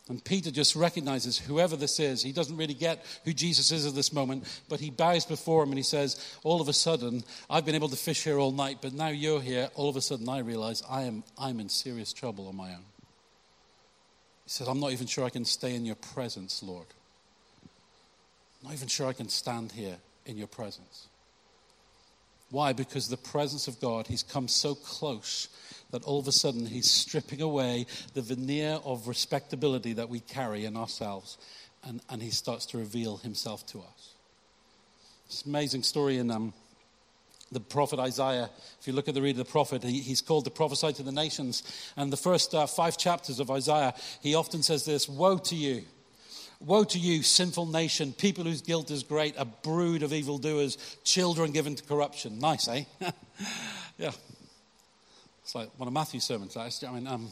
And 0.09 0.25
Peter 0.25 0.51
just 0.51 0.75
recognizes 0.75 1.39
whoever 1.39 1.77
this 1.77 2.01
is. 2.01 2.23
He 2.23 2.33
doesn't 2.33 2.57
really 2.57 2.75
get 2.75 3.05
who 3.25 3.33
Jesus 3.35 3.71
is 3.71 3.87
at 3.87 3.95
this 3.95 4.13
moment, 4.13 4.45
but 4.69 4.81
he 4.81 4.91
bows 4.91 5.27
before 5.27 5.63
him 5.63 5.69
and 5.69 5.79
he 5.79 5.85
says, 5.85 6.39
All 6.45 6.63
of 6.63 6.69
a 6.69 6.73
sudden, 6.73 7.23
I've 7.51 7.67
been 7.67 7.75
able 7.75 7.91
to 7.91 7.97
fish 7.97 8.25
here 8.25 8.39
all 8.39 8.53
night, 8.53 8.79
but 8.81 8.95
now 8.95 9.09
you're 9.09 9.41
here. 9.41 9.69
All 9.75 9.91
of 9.91 9.97
a 9.97 10.01
sudden, 10.01 10.29
I 10.29 10.39
realize 10.39 10.83
I 10.89 11.03
am, 11.03 11.25
I'm 11.37 11.61
in 11.61 11.69
serious 11.69 12.15
trouble 12.15 12.49
on 12.49 12.57
my 12.57 12.71
own. 12.71 12.85
He 14.45 14.51
says, 14.51 14.67
I'm 14.67 14.81
not 14.81 14.93
even 14.93 15.07
sure 15.07 15.27
I 15.27 15.31
can 15.31 15.45
stay 15.45 15.75
in 15.75 15.85
your 15.85 15.97
presence, 15.97 16.63
Lord. 16.63 16.87
I'm 18.63 18.69
not 18.69 18.75
even 18.75 18.89
sure 18.89 19.09
I 19.09 19.13
can 19.13 19.29
stand 19.29 19.73
here 19.73 19.97
in 20.25 20.39
your 20.39 20.47
presence. 20.47 21.09
Why? 22.51 22.73
Because 22.73 23.09
the 23.09 23.19
presence 23.19 23.69
of 23.69 23.79
God, 23.79 24.07
He's 24.07 24.23
come 24.23 24.49
so 24.49 24.75
close 24.75 25.49
that 25.91 26.05
all 26.05 26.19
of 26.19 26.29
a 26.29 26.33
sudden 26.33 26.67
He's 26.67 26.91
stripping 26.91 27.41
away 27.41 27.87
the 28.15 28.23
veneer 28.23 28.79
of 28.85 29.09
respectability 29.09 29.95
that 29.95 30.09
we 30.09 30.21
carry 30.21 30.65
in 30.65 30.77
ourselves, 30.77 31.39
and, 31.85 32.01
and 32.09 32.23
He 32.23 32.31
starts 32.31 32.67
to 32.67 32.79
reveal 32.79 33.19
Himself 33.19 33.67
to 33.69 33.79
us. 33.81 34.15
It's 35.27 35.43
an 35.43 35.51
amazing 35.51 35.83
story 35.83 36.19
in 36.19 36.31
um, 36.31 36.55
the 37.53 37.61
prophet 37.61 37.99
Isaiah. 37.99 38.51
If 38.81 38.87
you 38.87 38.93
look 38.93 39.09
at 39.09 39.15
the 39.15 39.23
read 39.23 39.33
of 39.33 39.39
the 39.39 39.45
prophet, 39.45 39.83
he, 39.83 40.01
he's 40.01 40.23
called 40.23 40.45
to 40.45 40.51
prophesy 40.51 40.93
to 40.95 41.03
the 41.03 41.13
nations. 41.13 41.63
And 41.97 42.13
the 42.13 42.17
first 42.17 42.55
uh, 42.55 42.67
five 42.67 42.97
chapters 42.97 43.41
of 43.41 43.51
Isaiah, 43.51 43.95
he 44.23 44.35
often 44.35 44.63
says 44.63 44.85
this 44.85 45.09
Woe 45.09 45.39
to 45.39 45.55
you! 45.55 45.85
Woe 46.61 46.83
to 46.85 46.99
you, 46.99 47.23
sinful 47.23 47.67
nation, 47.67 48.13
people 48.13 48.45
whose 48.45 48.63
guilt 48.63 48.91
is 48.91 49.05
great, 49.05 49.35
a 49.39 49.45
brood 49.45 50.03
of 50.03 50.13
evildoers, 50.13 50.77
children 51.05 51.53
given 51.53 51.77
to 51.77 51.85
corruption. 51.85 52.41
Nice, 52.41 52.67
eh? 52.67 52.85
yeah. 53.99 54.11
It's 55.49 55.55
like 55.55 55.71
one 55.79 55.89
of 55.89 55.95
Matthew's 55.95 56.25
sermons. 56.25 56.59
I 56.59 56.69
mean, 56.93 57.07
um, 57.07 57.31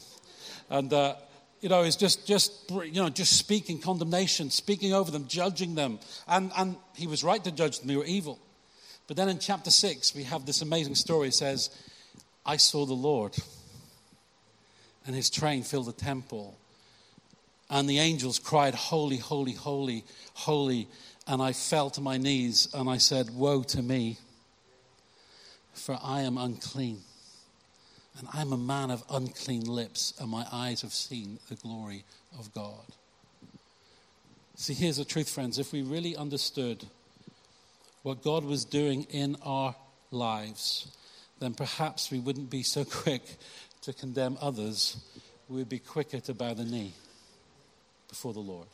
and, 0.70 0.90
uh, 0.90 1.16
you 1.60 1.68
know, 1.68 1.82
it's 1.82 1.96
just, 1.96 2.26
just, 2.26 2.50
you 2.70 3.02
know, 3.02 3.10
just 3.10 3.36
speaking 3.38 3.78
condemnation, 3.78 4.48
speaking 4.48 4.94
over 4.94 5.10
them, 5.10 5.26
judging 5.28 5.74
them. 5.74 5.98
And, 6.26 6.50
and 6.56 6.76
he 6.94 7.06
was 7.06 7.22
right 7.22 7.44
to 7.44 7.52
judge 7.52 7.80
them, 7.80 7.88
they 7.88 7.96
were 7.96 8.06
evil. 8.06 8.38
But 9.06 9.18
then 9.18 9.28
in 9.28 9.38
chapter 9.38 9.70
6, 9.70 10.14
we 10.14 10.22
have 10.22 10.46
this 10.46 10.62
amazing 10.62 10.94
story. 10.94 11.28
It 11.28 11.34
says, 11.34 11.68
I 12.46 12.56
saw 12.56 12.86
the 12.86 12.94
Lord, 12.94 13.36
and 15.06 15.14
his 15.14 15.28
train 15.28 15.62
filled 15.62 15.84
the 15.84 15.92
temple 15.92 16.56
and 17.68 17.86
the 17.86 17.98
angels 17.98 18.38
cried, 18.38 18.74
Holy, 18.74 19.18
holy, 19.18 19.52
holy, 19.52 20.04
holy. 20.32 20.88
And 21.26 21.42
I 21.42 21.52
fell 21.52 21.90
to 21.90 22.00
my 22.00 22.16
knees 22.16 22.68
and 22.72 22.88
I 22.88 22.96
said, 22.96 23.28
Woe 23.28 23.62
to 23.64 23.82
me, 23.82 24.16
for 25.74 25.98
I 26.02 26.22
am 26.22 26.38
unclean. 26.38 27.02
And 28.18 28.28
I'm 28.32 28.52
a 28.52 28.58
man 28.58 28.90
of 28.90 29.04
unclean 29.10 29.64
lips, 29.64 30.14
and 30.18 30.30
my 30.30 30.46
eyes 30.50 30.82
have 30.82 30.92
seen 30.92 31.38
the 31.48 31.56
glory 31.56 32.04
of 32.38 32.52
God. 32.54 32.84
See, 34.54 34.72
here's 34.72 34.96
the 34.96 35.04
truth, 35.04 35.28
friends. 35.28 35.58
If 35.58 35.72
we 35.72 35.82
really 35.82 36.16
understood 36.16 36.86
what 38.02 38.22
God 38.22 38.44
was 38.44 38.64
doing 38.64 39.02
in 39.10 39.36
our 39.42 39.74
lives, 40.10 40.96
then 41.40 41.52
perhaps 41.52 42.10
we 42.10 42.18
wouldn't 42.18 42.48
be 42.48 42.62
so 42.62 42.84
quick 43.02 43.22
to 43.82 43.92
condemn 43.92 44.38
others. 44.40 44.96
We'd 45.48 45.68
be 45.68 45.78
quicker 45.78 46.20
to 46.20 46.32
bow 46.32 46.54
the 46.54 46.64
knee 46.64 46.94
before 48.08 48.32
the 48.32 48.40
Lord. 48.40 48.66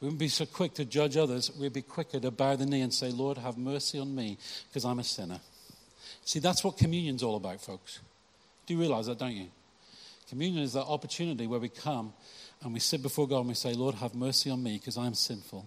We 0.00 0.06
wouldn't 0.06 0.18
be 0.18 0.28
so 0.28 0.46
quick 0.46 0.74
to 0.74 0.84
judge 0.84 1.16
others. 1.16 1.52
We'd 1.56 1.72
be 1.72 1.82
quicker 1.82 2.18
to 2.18 2.32
bow 2.32 2.56
the 2.56 2.66
knee 2.66 2.80
and 2.80 2.92
say, 2.92 3.10
Lord, 3.10 3.38
have 3.38 3.56
mercy 3.56 4.00
on 4.00 4.12
me 4.12 4.36
because 4.68 4.84
I'm 4.84 4.98
a 4.98 5.04
sinner. 5.04 5.38
See, 6.24 6.38
that's 6.38 6.62
what 6.64 6.78
communion's 6.78 7.22
all 7.22 7.36
about, 7.36 7.60
folks. 7.60 8.00
Do 8.66 8.74
you 8.74 8.80
realize 8.80 9.06
that, 9.06 9.18
don't 9.18 9.36
you? 9.36 9.48
Communion 10.28 10.62
is 10.62 10.72
that 10.72 10.84
opportunity 10.84 11.46
where 11.46 11.60
we 11.60 11.68
come 11.68 12.12
And 12.62 12.72
we 12.72 12.80
sit 12.80 13.02
before 13.02 13.26
God 13.26 13.40
and 13.40 13.48
we 13.48 13.54
say, 13.54 13.74
Lord, 13.74 13.96
have 13.96 14.14
mercy 14.14 14.48
on 14.48 14.62
me 14.62 14.78
because 14.78 14.96
I'm 14.96 15.14
sinful. 15.14 15.66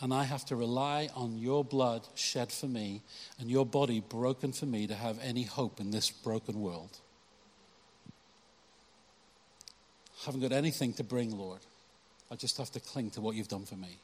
And 0.00 0.14
I 0.14 0.24
have 0.24 0.44
to 0.46 0.56
rely 0.56 1.08
on 1.14 1.38
your 1.38 1.64
blood 1.64 2.06
shed 2.14 2.52
for 2.52 2.66
me 2.66 3.02
and 3.38 3.50
your 3.50 3.66
body 3.66 4.00
broken 4.00 4.52
for 4.52 4.66
me 4.66 4.86
to 4.86 4.94
have 4.94 5.18
any 5.22 5.42
hope 5.42 5.80
in 5.80 5.90
this 5.90 6.10
broken 6.10 6.60
world. 6.60 6.98
I 10.22 10.26
haven't 10.26 10.40
got 10.40 10.52
anything 10.52 10.92
to 10.94 11.04
bring, 11.04 11.36
Lord. 11.36 11.60
I 12.30 12.36
just 12.36 12.58
have 12.58 12.70
to 12.72 12.80
cling 12.80 13.10
to 13.10 13.20
what 13.20 13.34
you've 13.34 13.48
done 13.48 13.64
for 13.64 13.76
me. 13.76 13.98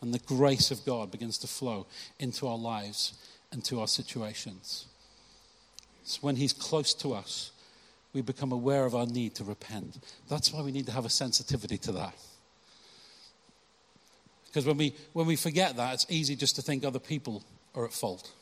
And 0.00 0.12
the 0.12 0.18
grace 0.18 0.70
of 0.70 0.84
God 0.84 1.10
begins 1.10 1.38
to 1.38 1.46
flow 1.46 1.86
into 2.18 2.46
our 2.46 2.58
lives 2.58 3.14
and 3.50 3.64
to 3.64 3.80
our 3.80 3.88
situations. 3.88 4.86
So 6.04 6.18
when 6.20 6.36
He's 6.36 6.52
close 6.52 6.94
to 6.94 7.14
us, 7.14 7.50
we 8.12 8.22
become 8.22 8.52
aware 8.52 8.86
of 8.86 8.94
our 8.94 9.06
need 9.06 9.34
to 9.36 9.44
repent. 9.44 9.98
That's 10.28 10.52
why 10.52 10.62
we 10.62 10.72
need 10.72 10.86
to 10.86 10.92
have 10.92 11.04
a 11.04 11.10
sensitivity 11.10 11.78
to 11.78 11.92
that. 11.92 12.14
Because 14.46 14.64
when 14.64 14.78
we, 14.78 14.94
when 15.12 15.26
we 15.26 15.36
forget 15.36 15.76
that, 15.76 15.94
it's 15.94 16.06
easy 16.08 16.34
just 16.34 16.56
to 16.56 16.62
think 16.62 16.82
other 16.82 16.98
people 16.98 17.44
are 17.74 17.84
at 17.84 17.92
fault. 17.92 18.32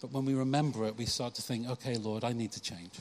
But 0.00 0.12
when 0.12 0.24
we 0.24 0.32
remember 0.32 0.86
it, 0.86 0.96
we 0.96 1.04
start 1.04 1.34
to 1.34 1.42
think, 1.42 1.68
okay, 1.68 1.96
Lord, 1.96 2.24
I 2.24 2.32
need 2.32 2.52
to 2.52 2.62
change. 2.62 2.92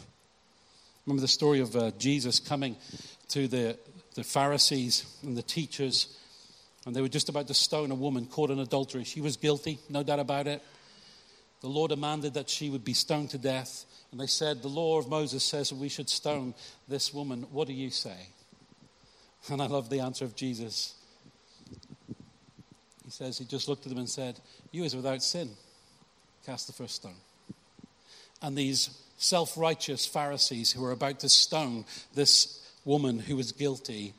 Remember 1.05 1.21
the 1.21 1.29
story 1.29 1.61
of 1.61 1.75
uh, 1.75 1.91
Jesus 1.97 2.39
coming 2.39 2.75
to 3.29 3.47
the, 3.47 3.77
the 4.15 4.23
Pharisees 4.23 5.05
and 5.23 5.37
the 5.37 5.41
teachers, 5.41 6.17
and 6.85 6.95
they 6.95 7.01
were 7.01 7.09
just 7.09 7.29
about 7.29 7.47
to 7.47 7.53
stone 7.53 7.91
a 7.91 7.95
woman 7.95 8.25
caught 8.25 8.51
in 8.51 8.59
adultery. 8.59 9.03
She 9.03 9.21
was 9.21 9.37
guilty, 9.37 9.79
no 9.89 10.03
doubt 10.03 10.19
about 10.19 10.47
it. 10.47 10.61
The 11.61 11.67
law 11.67 11.87
demanded 11.87 12.35
that 12.35 12.49
she 12.49 12.69
would 12.69 12.85
be 12.85 12.93
stoned 12.93 13.31
to 13.31 13.37
death. 13.37 13.85
And 14.11 14.19
they 14.19 14.27
said, 14.27 14.61
The 14.61 14.69
law 14.69 14.97
of 14.97 15.09
Moses 15.09 15.43
says 15.43 15.73
we 15.73 15.89
should 15.89 16.09
stone 16.09 16.53
this 16.87 17.13
woman. 17.13 17.45
What 17.51 17.67
do 17.67 17.73
you 17.73 17.89
say? 17.89 18.29
And 19.49 19.61
I 19.61 19.67
love 19.67 19.89
the 19.89 19.99
answer 19.99 20.25
of 20.25 20.35
Jesus. 20.35 20.95
He 23.03 23.11
says, 23.11 23.37
He 23.37 23.45
just 23.45 23.67
looked 23.67 23.85
at 23.85 23.89
them 23.89 23.99
and 23.99 24.09
said, 24.09 24.39
You 24.71 24.83
is 24.83 24.95
without 24.95 25.21
sin. 25.21 25.49
Cast 26.45 26.67
the 26.67 26.73
first 26.73 26.95
stone. 26.95 27.15
And 28.41 28.57
these 28.57 28.89
self 29.17 29.57
righteous 29.57 30.05
Pharisees 30.05 30.71
who 30.71 30.81
were 30.81 30.91
about 30.91 31.19
to 31.19 31.29
stone 31.29 31.85
this 32.15 32.65
woman 32.85 33.19
who 33.19 33.35
was 33.35 33.51
guilty 33.51 34.13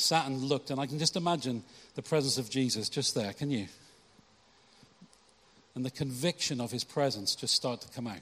sat 0.00 0.26
and 0.26 0.42
looked. 0.42 0.70
And 0.70 0.80
I 0.80 0.86
can 0.86 0.98
just 0.98 1.16
imagine 1.16 1.62
the 1.94 2.02
presence 2.02 2.38
of 2.38 2.50
Jesus 2.50 2.88
just 2.88 3.14
there, 3.14 3.32
can 3.32 3.50
you? 3.50 3.66
And 5.74 5.84
the 5.84 5.90
conviction 5.90 6.60
of 6.60 6.70
his 6.70 6.84
presence 6.84 7.34
just 7.34 7.54
start 7.54 7.80
to 7.82 7.88
come 7.88 8.06
out. 8.06 8.16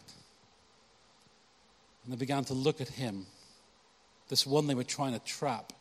And 2.05 2.13
they 2.13 2.17
began 2.17 2.45
to 2.45 2.55
look 2.55 2.81
at 2.81 2.89
him, 2.89 3.27
this 4.29 4.47
one 4.47 4.67
they 4.67 4.75
were 4.75 4.85
trying 4.85 5.13
to 5.13 5.19
trap, 5.21 5.73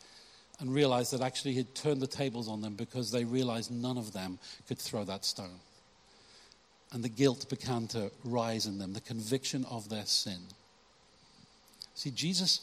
and 0.60 0.74
realized 0.74 1.12
that 1.12 1.20
actually 1.20 1.52
he 1.52 1.58
had 1.58 1.74
turned 1.74 2.00
the 2.00 2.06
tables 2.06 2.48
on 2.48 2.62
them 2.62 2.74
because 2.74 3.10
they 3.10 3.24
realized 3.24 3.70
none 3.70 3.96
of 3.96 4.12
them 4.12 4.38
could 4.66 4.78
throw 4.78 5.04
that 5.04 5.24
stone. 5.24 5.60
And 6.92 7.04
the 7.04 7.08
guilt 7.08 7.48
began 7.48 7.86
to 7.88 8.10
rise 8.24 8.66
in 8.66 8.78
them, 8.78 8.94
the 8.94 9.00
conviction 9.00 9.64
of 9.70 9.88
their 9.88 10.06
sin. 10.06 10.40
See, 11.94 12.10
Jesus 12.10 12.60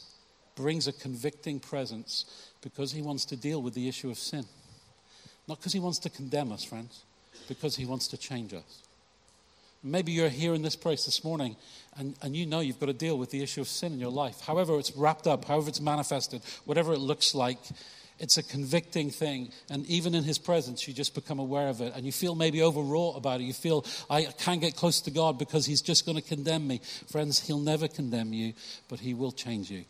brings 0.56 0.88
a 0.88 0.92
convicting 0.92 1.60
presence 1.60 2.45
because 2.62 2.92
he 2.92 3.02
wants 3.02 3.24
to 3.26 3.36
deal 3.36 3.62
with 3.62 3.74
the 3.74 3.88
issue 3.88 4.10
of 4.10 4.18
sin. 4.18 4.44
Not 5.48 5.58
because 5.58 5.72
he 5.72 5.80
wants 5.80 5.98
to 6.00 6.10
condemn 6.10 6.52
us, 6.52 6.64
friends, 6.64 7.02
because 7.48 7.76
he 7.76 7.84
wants 7.86 8.08
to 8.08 8.16
change 8.16 8.52
us. 8.52 8.82
Maybe 9.82 10.10
you're 10.10 10.28
here 10.28 10.54
in 10.54 10.62
this 10.62 10.74
place 10.74 11.04
this 11.04 11.22
morning 11.22 11.54
and, 11.96 12.14
and 12.22 12.34
you 12.34 12.44
know 12.46 12.60
you've 12.60 12.80
got 12.80 12.86
to 12.86 12.92
deal 12.92 13.18
with 13.18 13.30
the 13.30 13.42
issue 13.42 13.60
of 13.60 13.68
sin 13.68 13.92
in 13.92 14.00
your 14.00 14.10
life. 14.10 14.40
However, 14.40 14.78
it's 14.78 14.96
wrapped 14.96 15.26
up, 15.26 15.44
however, 15.44 15.68
it's 15.68 15.80
manifested, 15.80 16.42
whatever 16.64 16.92
it 16.92 16.98
looks 16.98 17.34
like, 17.34 17.58
it's 18.18 18.38
a 18.38 18.42
convicting 18.42 19.10
thing. 19.10 19.50
And 19.70 19.86
even 19.86 20.14
in 20.14 20.24
his 20.24 20.38
presence, 20.38 20.88
you 20.88 20.94
just 20.94 21.14
become 21.14 21.38
aware 21.38 21.68
of 21.68 21.80
it. 21.80 21.92
And 21.94 22.06
you 22.06 22.12
feel 22.12 22.34
maybe 22.34 22.62
overwrought 22.62 23.16
about 23.16 23.40
it. 23.40 23.44
You 23.44 23.52
feel, 23.52 23.84
I 24.08 24.24
can't 24.24 24.60
get 24.60 24.74
close 24.74 25.00
to 25.02 25.10
God 25.10 25.38
because 25.38 25.66
he's 25.66 25.82
just 25.82 26.06
going 26.06 26.16
to 26.16 26.22
condemn 26.22 26.66
me. 26.66 26.80
Friends, 27.10 27.46
he'll 27.46 27.58
never 27.58 27.88
condemn 27.88 28.32
you, 28.32 28.54
but 28.88 29.00
he 29.00 29.12
will 29.14 29.32
change 29.32 29.70
you. 29.70 29.84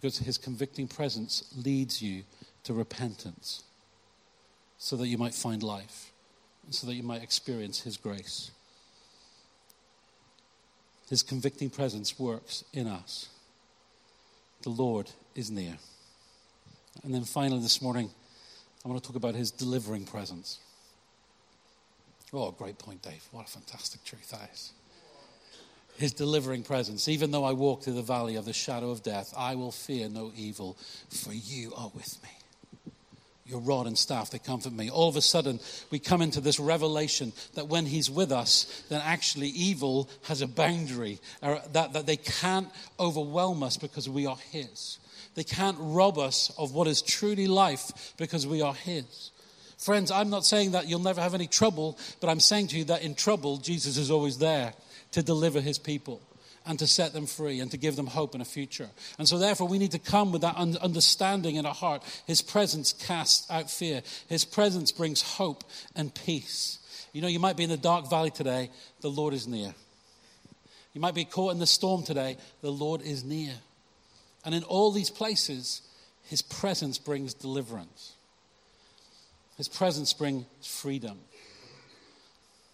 Because 0.00 0.18
his 0.18 0.38
convicting 0.38 0.86
presence 0.86 1.52
leads 1.56 2.00
you 2.00 2.22
to 2.62 2.72
repentance 2.72 3.64
so 4.76 4.94
that 4.94 5.08
you 5.08 5.18
might 5.18 5.34
find 5.34 5.60
life, 5.60 6.12
and 6.64 6.72
so 6.72 6.86
that 6.86 6.94
you 6.94 7.02
might 7.02 7.20
experience 7.20 7.80
his 7.80 7.96
grace. 7.96 8.52
His 11.10 11.24
convicting 11.24 11.68
presence 11.68 12.16
works 12.16 12.62
in 12.72 12.86
us. 12.86 13.28
The 14.62 14.70
Lord 14.70 15.10
is 15.34 15.50
near. 15.50 15.78
And 17.02 17.12
then 17.12 17.24
finally, 17.24 17.60
this 17.60 17.82
morning, 17.82 18.08
I 18.84 18.88
want 18.88 19.02
to 19.02 19.06
talk 19.06 19.16
about 19.16 19.34
his 19.34 19.50
delivering 19.50 20.04
presence. 20.04 20.60
Oh, 22.32 22.52
great 22.52 22.78
point, 22.78 23.02
Dave. 23.02 23.26
What 23.32 23.48
a 23.48 23.50
fantastic 23.50 24.04
truth 24.04 24.30
that 24.30 24.50
is. 24.52 24.72
His 25.98 26.12
delivering 26.12 26.62
presence. 26.62 27.08
Even 27.08 27.32
though 27.32 27.44
I 27.44 27.52
walk 27.52 27.82
through 27.82 27.94
the 27.94 28.02
valley 28.02 28.36
of 28.36 28.44
the 28.44 28.52
shadow 28.52 28.90
of 28.90 29.02
death, 29.02 29.34
I 29.36 29.56
will 29.56 29.72
fear 29.72 30.08
no 30.08 30.30
evil, 30.36 30.76
for 31.08 31.32
you 31.32 31.74
are 31.74 31.90
with 31.92 32.22
me. 32.22 32.92
Your 33.44 33.58
rod 33.60 33.88
and 33.88 33.98
staff, 33.98 34.30
they 34.30 34.38
comfort 34.38 34.72
me. 34.72 34.90
All 34.90 35.08
of 35.08 35.16
a 35.16 35.20
sudden, 35.20 35.58
we 35.90 35.98
come 35.98 36.22
into 36.22 36.40
this 36.40 36.60
revelation 36.60 37.32
that 37.54 37.66
when 37.66 37.84
He's 37.84 38.08
with 38.08 38.30
us, 38.30 38.84
then 38.88 39.00
actually 39.04 39.48
evil 39.48 40.08
has 40.24 40.40
a 40.40 40.46
boundary, 40.46 41.18
uh, 41.42 41.58
that, 41.72 41.94
that 41.94 42.06
they 42.06 42.18
can't 42.18 42.68
overwhelm 43.00 43.64
us 43.64 43.76
because 43.76 44.08
we 44.08 44.24
are 44.24 44.38
His. 44.52 44.98
They 45.34 45.44
can't 45.44 45.78
rob 45.80 46.16
us 46.16 46.52
of 46.56 46.74
what 46.74 46.86
is 46.86 47.02
truly 47.02 47.48
life 47.48 48.14
because 48.18 48.46
we 48.46 48.62
are 48.62 48.74
His. 48.74 49.32
Friends, 49.78 50.12
I'm 50.12 50.30
not 50.30 50.46
saying 50.46 50.72
that 50.72 50.86
you'll 50.86 51.00
never 51.00 51.20
have 51.20 51.34
any 51.34 51.48
trouble, 51.48 51.98
but 52.20 52.30
I'm 52.30 52.40
saying 52.40 52.68
to 52.68 52.78
you 52.78 52.84
that 52.84 53.02
in 53.02 53.16
trouble, 53.16 53.56
Jesus 53.56 53.96
is 53.96 54.12
always 54.12 54.38
there 54.38 54.74
to 55.12 55.22
deliver 55.22 55.60
His 55.60 55.78
people 55.78 56.20
and 56.66 56.78
to 56.78 56.86
set 56.86 57.12
them 57.12 57.26
free 57.26 57.60
and 57.60 57.70
to 57.70 57.76
give 57.76 57.96
them 57.96 58.06
hope 58.06 58.34
and 58.34 58.42
a 58.42 58.44
future. 58.44 58.88
And 59.18 59.26
so, 59.26 59.38
therefore, 59.38 59.68
we 59.68 59.78
need 59.78 59.92
to 59.92 59.98
come 59.98 60.32
with 60.32 60.42
that 60.42 60.56
understanding 60.56 61.56
in 61.56 61.64
our 61.64 61.74
heart. 61.74 62.02
His 62.26 62.42
presence 62.42 62.92
casts 62.92 63.50
out 63.50 63.70
fear, 63.70 64.02
His 64.28 64.44
presence 64.44 64.92
brings 64.92 65.22
hope 65.22 65.64
and 65.96 66.14
peace. 66.14 66.78
You 67.12 67.22
know, 67.22 67.28
you 67.28 67.38
might 67.38 67.56
be 67.56 67.64
in 67.64 67.70
the 67.70 67.76
dark 67.76 68.10
valley 68.10 68.30
today, 68.30 68.70
the 69.00 69.08
Lord 69.08 69.34
is 69.34 69.46
near. 69.46 69.74
You 70.92 71.00
might 71.00 71.14
be 71.14 71.24
caught 71.24 71.52
in 71.52 71.58
the 71.58 71.66
storm 71.66 72.02
today, 72.02 72.36
the 72.60 72.72
Lord 72.72 73.02
is 73.02 73.24
near. 73.24 73.54
And 74.44 74.54
in 74.54 74.62
all 74.64 74.90
these 74.92 75.10
places, 75.10 75.82
his 76.24 76.42
presence 76.42 76.98
brings 76.98 77.34
deliverance. 77.34 78.14
His 79.56 79.68
presence 79.68 80.12
brings 80.12 80.44
freedom. 80.62 81.18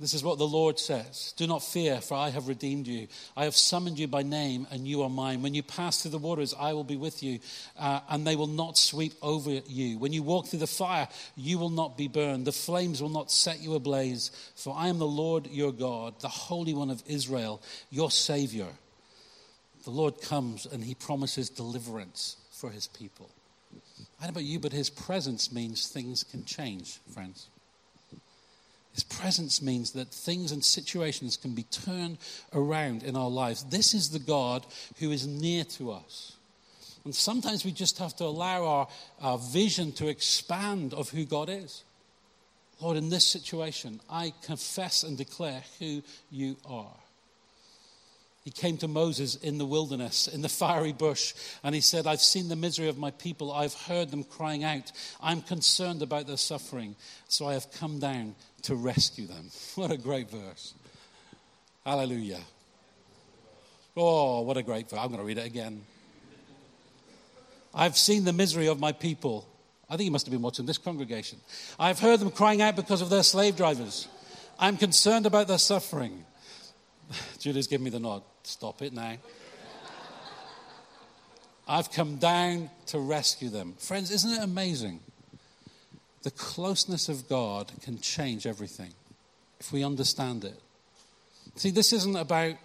This 0.00 0.12
is 0.12 0.24
what 0.24 0.38
the 0.38 0.46
Lord 0.46 0.78
says 0.80 1.34
Do 1.36 1.46
not 1.46 1.62
fear, 1.62 2.00
for 2.00 2.14
I 2.14 2.30
have 2.30 2.48
redeemed 2.48 2.86
you. 2.86 3.06
I 3.36 3.44
have 3.44 3.54
summoned 3.54 3.98
you 3.98 4.08
by 4.08 4.22
name, 4.22 4.66
and 4.70 4.88
you 4.88 5.02
are 5.02 5.08
mine. 5.08 5.42
When 5.42 5.54
you 5.54 5.62
pass 5.62 6.02
through 6.02 6.10
the 6.10 6.18
waters, 6.18 6.54
I 6.58 6.72
will 6.72 6.84
be 6.84 6.96
with 6.96 7.22
you, 7.22 7.38
uh, 7.78 8.00
and 8.08 8.26
they 8.26 8.36
will 8.36 8.48
not 8.48 8.76
sweep 8.76 9.12
over 9.22 9.50
you. 9.50 9.98
When 9.98 10.12
you 10.12 10.22
walk 10.22 10.48
through 10.48 10.58
the 10.58 10.66
fire, 10.66 11.08
you 11.36 11.58
will 11.58 11.70
not 11.70 11.96
be 11.96 12.08
burned. 12.08 12.44
The 12.44 12.52
flames 12.52 13.00
will 13.00 13.08
not 13.08 13.30
set 13.30 13.60
you 13.60 13.74
ablaze. 13.74 14.30
For 14.56 14.74
I 14.76 14.88
am 14.88 14.98
the 14.98 15.06
Lord 15.06 15.46
your 15.46 15.72
God, 15.72 16.20
the 16.20 16.28
Holy 16.28 16.74
One 16.74 16.90
of 16.90 17.02
Israel, 17.06 17.62
your 17.90 18.10
Savior 18.10 18.68
the 19.84 19.90
Lord 19.90 20.20
comes 20.20 20.66
and 20.66 20.82
he 20.82 20.94
promises 20.94 21.50
deliverance 21.50 22.36
for 22.50 22.70
his 22.70 22.86
people. 22.88 23.30
I 24.18 24.24
don't 24.24 24.34
know 24.34 24.40
about 24.40 24.44
you, 24.44 24.58
but 24.58 24.72
his 24.72 24.90
presence 24.90 25.52
means 25.52 25.88
things 25.88 26.24
can 26.24 26.44
change, 26.44 26.98
friends. 27.12 27.48
His 28.94 29.02
presence 29.02 29.60
means 29.60 29.90
that 29.92 30.08
things 30.08 30.52
and 30.52 30.64
situations 30.64 31.36
can 31.36 31.52
be 31.52 31.64
turned 31.64 32.18
around 32.52 33.02
in 33.02 33.16
our 33.16 33.28
lives. 33.28 33.64
This 33.64 33.92
is 33.92 34.10
the 34.10 34.20
God 34.20 34.64
who 35.00 35.10
is 35.10 35.26
near 35.26 35.64
to 35.64 35.90
us. 35.90 36.36
And 37.04 37.14
sometimes 37.14 37.64
we 37.64 37.72
just 37.72 37.98
have 37.98 38.14
to 38.16 38.24
allow 38.24 38.64
our, 38.64 38.88
our 39.20 39.38
vision 39.38 39.92
to 39.92 40.06
expand 40.06 40.94
of 40.94 41.10
who 41.10 41.24
God 41.24 41.50
is. 41.50 41.82
Lord, 42.80 42.96
in 42.96 43.10
this 43.10 43.24
situation, 43.24 44.00
I 44.08 44.32
confess 44.42 45.02
and 45.02 45.18
declare 45.18 45.62
who 45.78 46.02
you 46.30 46.56
are. 46.64 46.96
He 48.44 48.50
came 48.50 48.76
to 48.78 48.88
Moses 48.88 49.36
in 49.36 49.56
the 49.56 49.64
wilderness, 49.64 50.28
in 50.28 50.42
the 50.42 50.50
fiery 50.50 50.92
bush, 50.92 51.34
and 51.62 51.74
he 51.74 51.80
said, 51.80 52.06
I've 52.06 52.20
seen 52.20 52.48
the 52.48 52.56
misery 52.56 52.88
of 52.88 52.98
my 52.98 53.10
people. 53.10 53.50
I've 53.50 53.72
heard 53.72 54.10
them 54.10 54.22
crying 54.22 54.64
out. 54.64 54.92
I'm 55.18 55.40
concerned 55.40 56.02
about 56.02 56.26
their 56.26 56.36
suffering, 56.36 56.94
so 57.26 57.48
I 57.48 57.54
have 57.54 57.72
come 57.72 57.98
down 57.98 58.34
to 58.62 58.74
rescue 58.74 59.26
them. 59.26 59.50
What 59.76 59.90
a 59.90 59.96
great 59.96 60.30
verse. 60.30 60.74
Hallelujah. 61.86 62.40
Oh, 63.96 64.42
what 64.42 64.58
a 64.58 64.62
great 64.62 64.90
verse. 64.90 64.98
I'm 65.00 65.08
going 65.08 65.20
to 65.20 65.24
read 65.26 65.38
it 65.38 65.46
again. 65.46 65.80
I've 67.74 67.96
seen 67.96 68.24
the 68.24 68.32
misery 68.34 68.66
of 68.66 68.78
my 68.78 68.92
people. 68.92 69.48
I 69.88 69.96
think 69.96 70.04
you 70.04 70.10
must 70.10 70.26
have 70.26 70.32
been 70.32 70.42
watching 70.42 70.66
this 70.66 70.78
congregation. 70.78 71.38
I've 71.78 71.98
heard 71.98 72.20
them 72.20 72.30
crying 72.30 72.60
out 72.60 72.76
because 72.76 73.00
of 73.00 73.08
their 73.08 73.22
slave 73.22 73.56
drivers. 73.56 74.06
I'm 74.58 74.76
concerned 74.76 75.24
about 75.24 75.48
their 75.48 75.58
suffering. 75.58 76.24
Julie's 77.38 77.68
giving 77.68 77.84
me 77.84 77.90
the 77.90 78.00
nod. 78.00 78.22
Stop 78.44 78.82
it 78.82 78.92
now. 78.92 79.16
I've 81.66 81.90
come 81.90 82.16
down 82.16 82.70
to 82.86 82.98
rescue 82.98 83.48
them. 83.48 83.74
Friends, 83.78 84.10
isn't 84.10 84.30
it 84.30 84.42
amazing? 84.42 85.00
The 86.22 86.30
closeness 86.30 87.08
of 87.08 87.28
God 87.28 87.72
can 87.82 87.98
change 88.00 88.46
everything 88.46 88.92
if 89.60 89.72
we 89.72 89.82
understand 89.82 90.44
it. 90.44 90.60
See, 91.56 91.70
this 91.70 91.92
isn't 91.92 92.16
about 92.16 92.56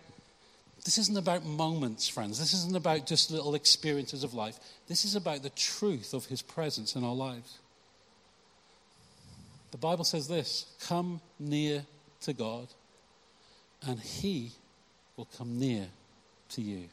this 0.85 0.97
isn't 0.97 1.17
about 1.17 1.45
moments, 1.45 2.07
friends. 2.07 2.39
This 2.39 2.53
isn't 2.53 2.75
about 2.75 3.05
just 3.05 3.31
little 3.31 3.53
experiences 3.53 4.23
of 4.23 4.33
life. 4.33 4.57
This 4.87 5.03
is 5.03 5.15
about 5.15 5.43
the 5.43 5.49
truth 5.49 6.13
of 6.13 6.25
his 6.25 6.41
presence 6.41 6.95
in 6.95 7.03
our 7.03 7.13
lives. 7.13 7.59
The 9.71 9.77
Bible 9.77 10.05
says 10.05 10.27
this 10.27 10.65
come 10.81 11.21
near 11.37 11.85
to 12.21 12.33
God, 12.33 12.67
and 13.85 13.99
he 13.99 14.51
will 15.19 15.27
come 15.37 15.59
near 15.59 15.85
to 16.47 16.61
you. 16.61 16.85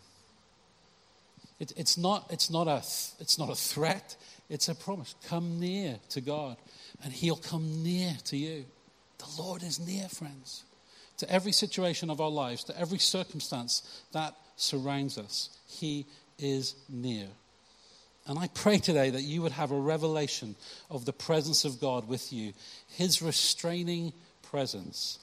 It, 1.60 1.72
it's, 1.76 1.96
not, 1.96 2.26
it's, 2.28 2.50
not 2.50 2.66
a, 2.66 2.78
it's 3.20 3.38
not 3.38 3.48
a 3.48 3.54
threat, 3.54 4.16
it's 4.50 4.68
a 4.68 4.74
promise. 4.74 5.14
Come 5.28 5.60
near 5.60 5.96
to 6.10 6.20
God, 6.20 6.56
and 7.04 7.12
he'll 7.12 7.36
come 7.36 7.84
near 7.84 8.16
to 8.24 8.36
you. 8.36 8.64
The 9.18 9.40
Lord 9.40 9.62
is 9.62 9.78
near, 9.78 10.08
friends, 10.08 10.64
to 11.18 11.32
every 11.32 11.52
situation 11.52 12.10
of 12.10 12.20
our 12.20 12.28
lives, 12.28 12.64
to 12.64 12.78
every 12.78 12.98
circumstance 12.98 14.02
that 14.12 14.34
surrounds 14.56 15.18
us. 15.18 15.56
He 15.68 16.04
is 16.36 16.74
near. 16.88 17.28
And 18.26 18.40
I 18.40 18.48
pray 18.48 18.78
today 18.78 19.10
that 19.10 19.22
you 19.22 19.40
would 19.42 19.52
have 19.52 19.70
a 19.70 19.78
revelation 19.78 20.56
of 20.90 21.04
the 21.04 21.12
presence 21.12 21.64
of 21.64 21.80
God 21.80 22.08
with 22.08 22.32
you, 22.32 22.54
His 22.88 23.22
restraining 23.22 24.12
presence 24.42 25.20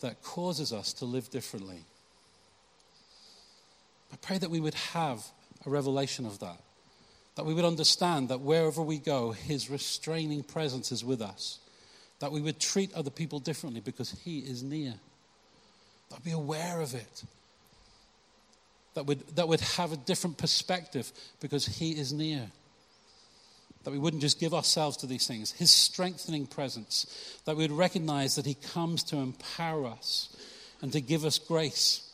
that 0.00 0.20
causes 0.24 0.72
us 0.72 0.92
to 0.94 1.04
live 1.04 1.30
differently. 1.30 1.84
I 4.12 4.16
pray 4.16 4.38
that 4.38 4.50
we 4.50 4.60
would 4.60 4.74
have 4.74 5.24
a 5.66 5.70
revelation 5.70 6.26
of 6.26 6.38
that, 6.40 6.60
that 7.36 7.46
we 7.46 7.54
would 7.54 7.64
understand 7.64 8.28
that 8.28 8.40
wherever 8.40 8.82
we 8.82 8.98
go, 8.98 9.32
His 9.32 9.70
restraining 9.70 10.42
presence 10.42 10.92
is 10.92 11.04
with 11.04 11.22
us, 11.22 11.58
that 12.18 12.32
we 12.32 12.40
would 12.40 12.60
treat 12.60 12.92
other 12.94 13.10
people 13.10 13.38
differently 13.38 13.80
because 13.80 14.10
He 14.24 14.40
is 14.40 14.62
near, 14.62 14.94
that 16.10 16.24
be 16.24 16.32
aware 16.32 16.80
of 16.80 16.94
it 16.94 17.24
that 18.94 19.06
would, 19.06 19.20
that 19.36 19.48
would 19.48 19.60
have 19.60 19.92
a 19.92 19.96
different 19.96 20.38
perspective 20.38 21.12
because 21.40 21.66
He 21.66 21.92
is 21.92 22.12
near. 22.12 22.50
That 23.84 23.92
we 23.92 23.98
wouldn't 23.98 24.20
just 24.20 24.40
give 24.40 24.52
ourselves 24.52 24.98
to 24.98 25.06
these 25.06 25.26
things. 25.26 25.52
His 25.52 25.70
strengthening 25.70 26.46
presence. 26.46 27.38
That 27.46 27.56
we 27.56 27.64
would 27.64 27.72
recognize 27.72 28.34
that 28.34 28.46
He 28.46 28.54
comes 28.54 29.02
to 29.04 29.16
empower 29.16 29.86
us 29.86 30.36
and 30.82 30.92
to 30.92 31.00
give 31.00 31.24
us 31.24 31.38
grace 31.38 32.09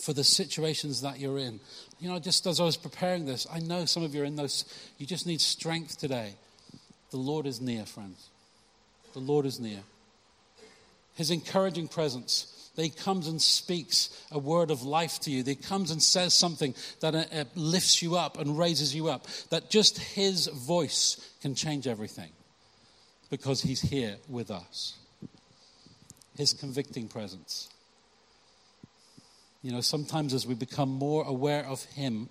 for 0.00 0.12
the 0.12 0.24
situations 0.24 1.00
that 1.02 1.18
you're 1.18 1.38
in. 1.38 1.60
You 2.00 2.10
know, 2.10 2.18
just 2.18 2.46
as 2.46 2.60
I 2.60 2.64
was 2.64 2.76
preparing 2.76 3.26
this, 3.26 3.46
I 3.52 3.60
know 3.60 3.84
some 3.84 4.02
of 4.02 4.14
you 4.14 4.22
are 4.22 4.26
in 4.26 4.36
those, 4.36 4.64
you 4.98 5.06
just 5.06 5.26
need 5.26 5.40
strength 5.40 5.98
today. 5.98 6.34
The 7.10 7.16
Lord 7.16 7.46
is 7.46 7.60
near, 7.60 7.86
friends. 7.86 8.28
The 9.12 9.20
Lord 9.20 9.46
is 9.46 9.60
near. 9.60 9.80
His 11.14 11.30
encouraging 11.30 11.88
presence 11.88 12.70
that 12.74 12.82
he 12.82 12.90
comes 12.90 13.28
and 13.28 13.40
speaks 13.40 14.10
a 14.32 14.38
word 14.38 14.70
of 14.70 14.82
life 14.82 15.20
to 15.20 15.30
you. 15.30 15.42
That 15.42 15.50
he 15.50 15.56
comes 15.56 15.90
and 15.90 16.02
says 16.02 16.34
something 16.34 16.74
that 17.00 17.14
uh, 17.14 17.24
uh, 17.32 17.44
lifts 17.54 18.02
you 18.02 18.16
up 18.16 18.38
and 18.38 18.58
raises 18.58 18.94
you 18.94 19.08
up. 19.08 19.26
That 19.50 19.70
just 19.70 19.98
his 19.98 20.48
voice 20.48 21.30
can 21.40 21.54
change 21.54 21.86
everything 21.86 22.30
because 23.30 23.62
he's 23.62 23.80
here 23.80 24.16
with 24.28 24.50
us. 24.50 24.94
His 26.36 26.52
convicting 26.52 27.06
presence. 27.06 27.68
You 29.64 29.72
know, 29.72 29.80
sometimes 29.80 30.32
as 30.32 30.46
we 30.46 30.54
become 30.54 30.90
more 30.90 31.24
aware 31.24 31.66
of 31.66 31.82
him, 31.84 32.28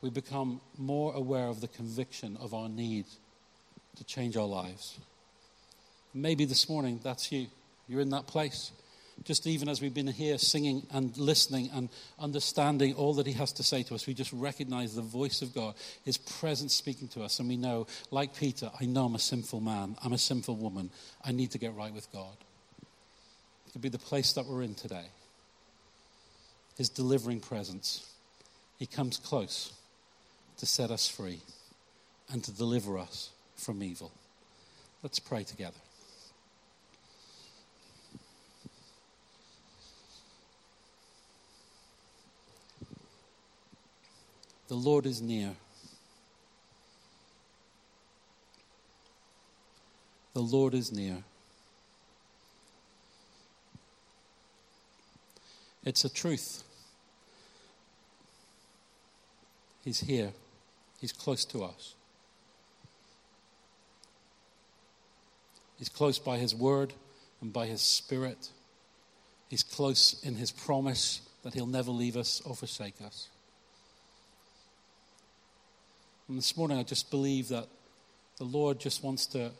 we 0.00 0.08
become 0.08 0.62
more 0.78 1.12
aware 1.14 1.48
of 1.48 1.60
the 1.60 1.68
conviction 1.68 2.38
of 2.40 2.54
our 2.54 2.68
need 2.68 3.04
to 3.96 4.04
change 4.04 4.38
our 4.38 4.46
lives. 4.46 4.98
Maybe 6.14 6.46
this 6.46 6.68
morning 6.68 7.00
that's 7.02 7.30
you. 7.30 7.48
You're 7.86 8.00
in 8.00 8.10
that 8.10 8.26
place 8.26 8.72
just 9.24 9.46
even 9.46 9.68
as 9.68 9.80
we've 9.80 9.94
been 9.94 10.06
here 10.06 10.38
singing 10.38 10.86
and 10.90 11.16
listening 11.16 11.70
and 11.72 11.88
understanding 12.18 12.94
all 12.94 13.14
that 13.14 13.26
He 13.26 13.32
has 13.34 13.52
to 13.54 13.62
say 13.62 13.82
to 13.84 13.94
us, 13.94 14.06
we 14.06 14.14
just 14.14 14.32
recognize 14.32 14.94
the 14.94 15.02
voice 15.02 15.42
of 15.42 15.54
God, 15.54 15.74
His 16.04 16.18
presence 16.18 16.74
speaking 16.74 17.08
to 17.08 17.22
us. 17.22 17.38
And 17.38 17.48
we 17.48 17.56
know, 17.56 17.86
like 18.10 18.34
Peter, 18.34 18.70
I 18.80 18.86
know 18.86 19.04
I'm 19.04 19.14
a 19.14 19.20
sinful 19.20 19.60
man, 19.60 19.96
I'm 20.02 20.12
a 20.12 20.18
sinful 20.18 20.56
woman, 20.56 20.90
I 21.24 21.32
need 21.32 21.52
to 21.52 21.58
get 21.58 21.74
right 21.74 21.92
with 21.92 22.10
God. 22.12 22.36
It 23.66 23.72
could 23.72 23.82
be 23.82 23.88
the 23.88 23.98
place 23.98 24.32
that 24.34 24.46
we're 24.46 24.62
in 24.62 24.74
today. 24.74 25.06
His 26.76 26.88
delivering 26.88 27.40
presence. 27.40 28.12
He 28.78 28.86
comes 28.86 29.16
close 29.18 29.72
to 30.58 30.66
set 30.66 30.90
us 30.90 31.08
free 31.08 31.40
and 32.32 32.42
to 32.44 32.52
deliver 32.52 32.98
us 32.98 33.30
from 33.56 33.82
evil. 33.82 34.10
Let's 35.02 35.18
pray 35.18 35.44
together. 35.44 35.78
The 44.68 44.74
Lord 44.74 45.04
is 45.04 45.20
near. 45.20 45.50
The 50.32 50.40
Lord 50.40 50.72
is 50.72 50.90
near. 50.90 51.22
It's 55.84 56.04
a 56.04 56.08
truth. 56.08 56.62
He's 59.84 60.00
here. 60.00 60.32
He's 61.00 61.12
close 61.12 61.44
to 61.46 61.64
us. 61.64 61.94
He's 65.78 65.88
close 65.88 66.18
by 66.18 66.38
His 66.38 66.54
word 66.54 66.92
and 67.40 67.52
by 67.52 67.66
His 67.66 67.80
spirit. 67.80 68.50
He's 69.48 69.64
close 69.64 70.22
in 70.22 70.36
His 70.36 70.52
promise 70.52 71.20
that 71.42 71.54
He'll 71.54 71.66
never 71.66 71.90
leave 71.90 72.16
us 72.16 72.40
or 72.44 72.54
forsake 72.54 72.94
us. 73.04 73.28
And 76.28 76.38
this 76.38 76.56
morning, 76.56 76.78
I 76.78 76.84
just 76.84 77.10
believe 77.10 77.48
that 77.48 77.66
the 78.38 78.44
Lord 78.44 78.78
just 78.78 79.02
wants 79.02 79.26
to 79.26 79.50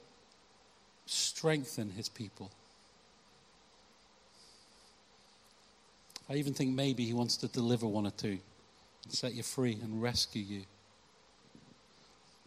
strengthen 1.06 1.90
his 1.90 2.08
people. 2.08 2.50
I 6.32 6.36
even 6.36 6.54
think 6.54 6.74
maybe 6.74 7.04
he 7.04 7.12
wants 7.12 7.36
to 7.38 7.48
deliver 7.48 7.86
one 7.86 8.06
or 8.06 8.10
two 8.10 8.38
and 9.04 9.12
set 9.12 9.34
you 9.34 9.42
free 9.42 9.78
and 9.82 10.00
rescue 10.00 10.42
you. 10.42 10.62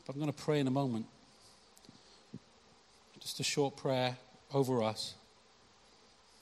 But 0.04 0.14
I'm 0.14 0.20
going 0.20 0.34
to 0.34 0.44
pray 0.44 0.60
in 0.60 0.66
a 0.66 0.72
moment. 0.72 1.06
Just 3.20 3.40
a 3.40 3.44
short 3.44 3.78
prayer 3.78 4.18
over 4.52 4.82
us 4.82 5.14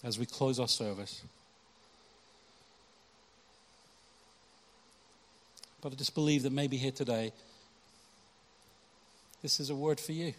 as 0.06 0.17
we 0.17 0.25
close 0.25 0.58
our 0.58 0.69
service. 0.69 1.21
But 5.82 5.91
I 5.91 5.95
just 5.95 6.15
believe 6.15 6.43
that 6.43 6.53
maybe 6.53 6.77
here 6.77 6.91
today, 6.91 7.34
this 9.41 9.60
is 9.60 9.69
a 9.69 9.75
word 9.75 9.99
for 9.99 10.13
you, 10.13 10.34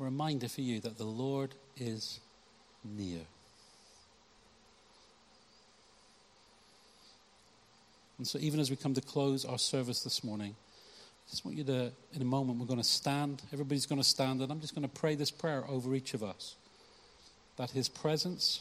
a 0.00 0.02
reminder 0.02 0.48
for 0.48 0.62
you 0.62 0.80
that 0.80 0.96
the 0.96 1.04
Lord 1.04 1.50
is 1.76 2.20
near. 2.82 3.20
And 8.20 8.26
so, 8.26 8.38
even 8.38 8.60
as 8.60 8.68
we 8.70 8.76
come 8.76 8.94
to 8.94 9.00
close 9.00 9.44
our 9.44 9.58
service 9.58 10.04
this 10.04 10.22
morning, 10.22 10.54
I 10.54 11.30
just 11.30 11.44
want 11.44 11.56
you 11.56 11.64
to, 11.64 11.90
in 12.12 12.22
a 12.22 12.24
moment, 12.24 12.60
we're 12.60 12.66
going 12.66 12.78
to 12.78 12.84
stand. 12.84 13.42
Everybody's 13.52 13.86
going 13.86 14.00
to 14.00 14.06
stand, 14.06 14.42
and 14.42 14.52
I'm 14.52 14.60
just 14.60 14.74
going 14.74 14.86
to 14.86 14.94
pray 14.94 15.14
this 15.16 15.30
prayer 15.30 15.64
over 15.66 15.94
each 15.94 16.14
of 16.14 16.22
us 16.22 16.54
that 17.56 17.70
His 17.70 17.88
presence 17.88 18.60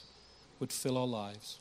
would 0.59 0.71
fill 0.71 0.97
our 0.97 1.05
lives 1.05 1.59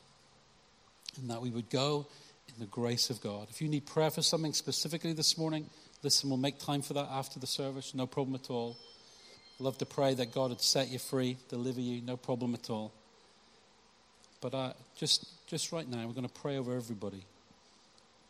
and 1.19 1.29
that 1.29 1.41
we 1.41 1.49
would 1.49 1.69
go 1.69 2.07
in 2.47 2.55
the 2.59 2.65
grace 2.65 3.09
of 3.09 3.21
God. 3.21 3.47
If 3.49 3.61
you 3.61 3.67
need 3.67 3.85
prayer 3.85 4.09
for 4.09 4.21
something 4.21 4.53
specifically 4.53 5.13
this 5.13 5.37
morning, 5.37 5.69
Listen, 6.01 6.29
we'll 6.29 6.37
make 6.37 6.59
time 6.59 6.81
for 6.81 6.93
that 6.93 7.07
after 7.11 7.39
the 7.39 7.47
service, 7.47 7.93
no 7.93 8.07
problem 8.07 8.35
at 8.35 8.49
all. 8.49 8.77
I'd 9.59 9.63
love 9.63 9.77
to 9.79 9.85
pray 9.85 10.13
that 10.13 10.33
God 10.33 10.49
would 10.49 10.61
set 10.61 10.89
you 10.89 10.97
free, 10.97 11.35
deliver 11.49 11.81
you, 11.81 12.01
no 12.01 12.15
problem 12.15 12.53
at 12.53 12.69
all. 12.69 12.93
But 14.39 14.53
uh, 14.53 14.73
just, 14.95 15.45
just 15.47 15.73
right 15.73 15.87
now, 15.87 16.07
we're 16.07 16.13
going 16.13 16.27
to 16.27 16.33
pray 16.33 16.57
over 16.57 16.73
everybody. 16.73 17.25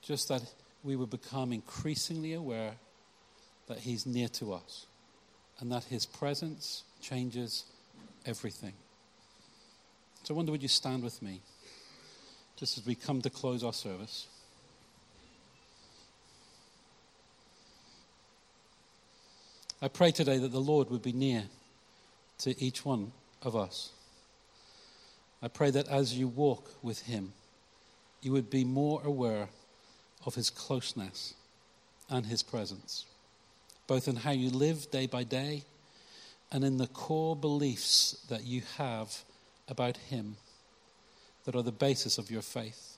Just 0.01 0.29
that 0.29 0.41
we 0.83 0.95
would 0.95 1.09
become 1.09 1.51
increasingly 1.53 2.33
aware 2.33 2.73
that 3.67 3.79
He's 3.79 4.05
near 4.05 4.27
to 4.29 4.53
us 4.53 4.85
and 5.59 5.71
that 5.71 5.83
His 5.85 6.05
presence 6.05 6.83
changes 7.01 7.65
everything. 8.25 8.73
So 10.23 10.33
I 10.33 10.37
wonder, 10.37 10.51
would 10.51 10.61
you 10.61 10.67
stand 10.67 11.03
with 11.03 11.21
me 11.21 11.41
just 12.55 12.77
as 12.77 12.85
we 12.85 12.95
come 12.95 13.21
to 13.21 13.29
close 13.29 13.63
our 13.63 13.73
service? 13.73 14.27
I 19.81 19.87
pray 19.87 20.11
today 20.11 20.37
that 20.39 20.51
the 20.51 20.59
Lord 20.59 20.89
would 20.89 21.01
be 21.01 21.13
near 21.13 21.43
to 22.39 22.61
each 22.61 22.83
one 22.83 23.13
of 23.41 23.55
us. 23.55 23.91
I 25.41 25.47
pray 25.47 25.71
that 25.71 25.87
as 25.87 26.17
you 26.17 26.27
walk 26.27 26.69
with 26.81 27.03
Him, 27.03 27.31
you 28.21 28.33
would 28.33 28.49
be 28.49 28.65
more 28.65 29.01
aware 29.05 29.47
of 30.25 30.35
His 30.35 30.49
closeness 30.49 31.33
and 32.09 32.25
his 32.25 32.43
presence, 32.43 33.05
both 33.87 34.07
in 34.07 34.15
how 34.15 34.31
you 34.31 34.49
live 34.49 34.89
day 34.91 35.05
by 35.05 35.23
day 35.23 35.63
and 36.51 36.63
in 36.63 36.77
the 36.77 36.87
core 36.87 37.35
beliefs 37.35 38.25
that 38.29 38.43
you 38.43 38.63
have 38.77 39.23
about 39.67 39.97
him 39.97 40.37
that 41.45 41.55
are 41.55 41.61
the 41.61 41.71
basis 41.71 42.17
of 42.17 42.31
your 42.31 42.41
faith. 42.41 42.97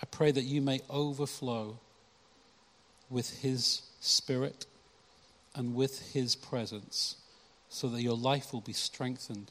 I 0.00 0.06
pray 0.06 0.30
that 0.30 0.44
you 0.44 0.60
may 0.62 0.80
overflow 0.88 1.78
with 3.10 3.40
his 3.40 3.82
spirit 4.00 4.66
and 5.54 5.74
with 5.74 6.12
his 6.12 6.34
presence 6.34 7.16
so 7.68 7.88
that 7.88 8.02
your 8.02 8.16
life 8.16 8.52
will 8.52 8.60
be 8.60 8.72
strengthened 8.72 9.50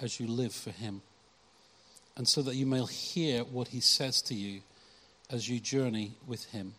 as 0.00 0.18
you 0.18 0.26
live 0.26 0.54
for 0.54 0.70
him 0.70 1.02
and 2.16 2.26
so 2.26 2.42
that 2.42 2.54
you 2.54 2.66
may 2.66 2.84
hear 2.84 3.42
what 3.42 3.68
he 3.68 3.80
says 3.80 4.22
to 4.22 4.34
you 4.34 4.62
as 5.32 5.48
you 5.48 5.58
journey 5.58 6.12
with 6.26 6.44
him 6.46 6.74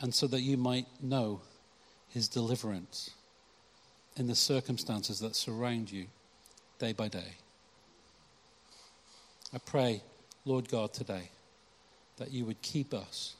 and 0.00 0.14
so 0.14 0.26
that 0.28 0.40
you 0.40 0.56
might 0.56 0.86
know 1.02 1.40
his 2.08 2.28
deliverance 2.28 3.10
in 4.16 4.28
the 4.28 4.34
circumstances 4.34 5.18
that 5.18 5.34
surround 5.34 5.90
you 5.90 6.06
day 6.78 6.92
by 6.92 7.08
day. 7.08 7.34
I 9.52 9.58
pray, 9.58 10.02
Lord 10.44 10.68
God, 10.68 10.92
today 10.92 11.30
that 12.18 12.30
you 12.30 12.44
would 12.44 12.62
keep 12.62 12.94
us 12.94 13.34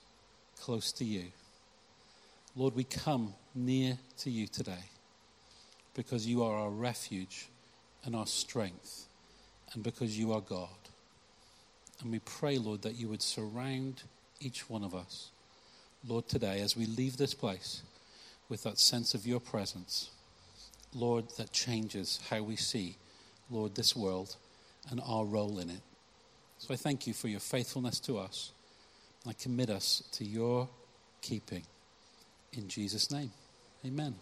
close 0.61 0.90
to 0.92 1.04
you. 1.04 1.26
Lord, 2.57 2.74
we 2.74 2.85
come 2.85 3.35
near 3.54 3.98
to 4.18 4.30
you 4.30 4.48
today 4.48 4.85
because 5.94 6.26
you 6.26 6.42
are 6.42 6.57
our 6.57 6.70
refuge 6.70 7.48
and 8.04 8.16
our 8.16 8.26
strength 8.26 9.07
and 9.72 9.83
because 9.83 10.18
you 10.18 10.33
are 10.33 10.40
God. 10.40 10.68
And 12.02 12.11
we 12.11 12.18
pray, 12.18 12.59
Lord, 12.59 12.83
that 12.83 12.98
you 12.98 13.09
would 13.09 13.22
surround 13.22 14.02
each 14.40 14.68
one 14.68 14.85
of 14.85 14.94
us, 14.94 15.30
Lord, 16.07 16.28
today 16.28 16.61
as 16.61 16.76
we 16.76 16.87
leave 16.87 17.16
this 17.16 17.35
place 17.35 17.83
with 18.48 18.62
that 18.64 18.78
sense 18.78 19.14
of 19.14 19.26
your 19.26 19.40
presence, 19.40 20.11
Lord, 20.92 21.24
that 21.38 21.52
changes 21.52 22.20
how 22.30 22.42
we 22.42 22.57
see, 22.57 22.96
Lord, 23.50 23.74
this 23.74 23.96
world 23.96 24.37
and 24.90 25.00
our 25.04 25.24
role 25.24 25.59
in 25.59 25.70
it. 25.70 25.80
So 26.59 26.72
I 26.72 26.76
thank 26.76 27.07
you 27.07 27.14
for 27.14 27.28
your 27.28 27.40
faithfulness 27.40 28.00
to 28.00 28.18
us. 28.18 28.52
I 29.26 29.33
commit 29.33 29.70
us 29.70 30.02
to 30.12 30.24
your 30.24 30.68
keeping. 31.22 31.62
In 32.52 32.68
Jesus' 32.68 33.11
name, 33.11 33.33
amen. 33.85 34.14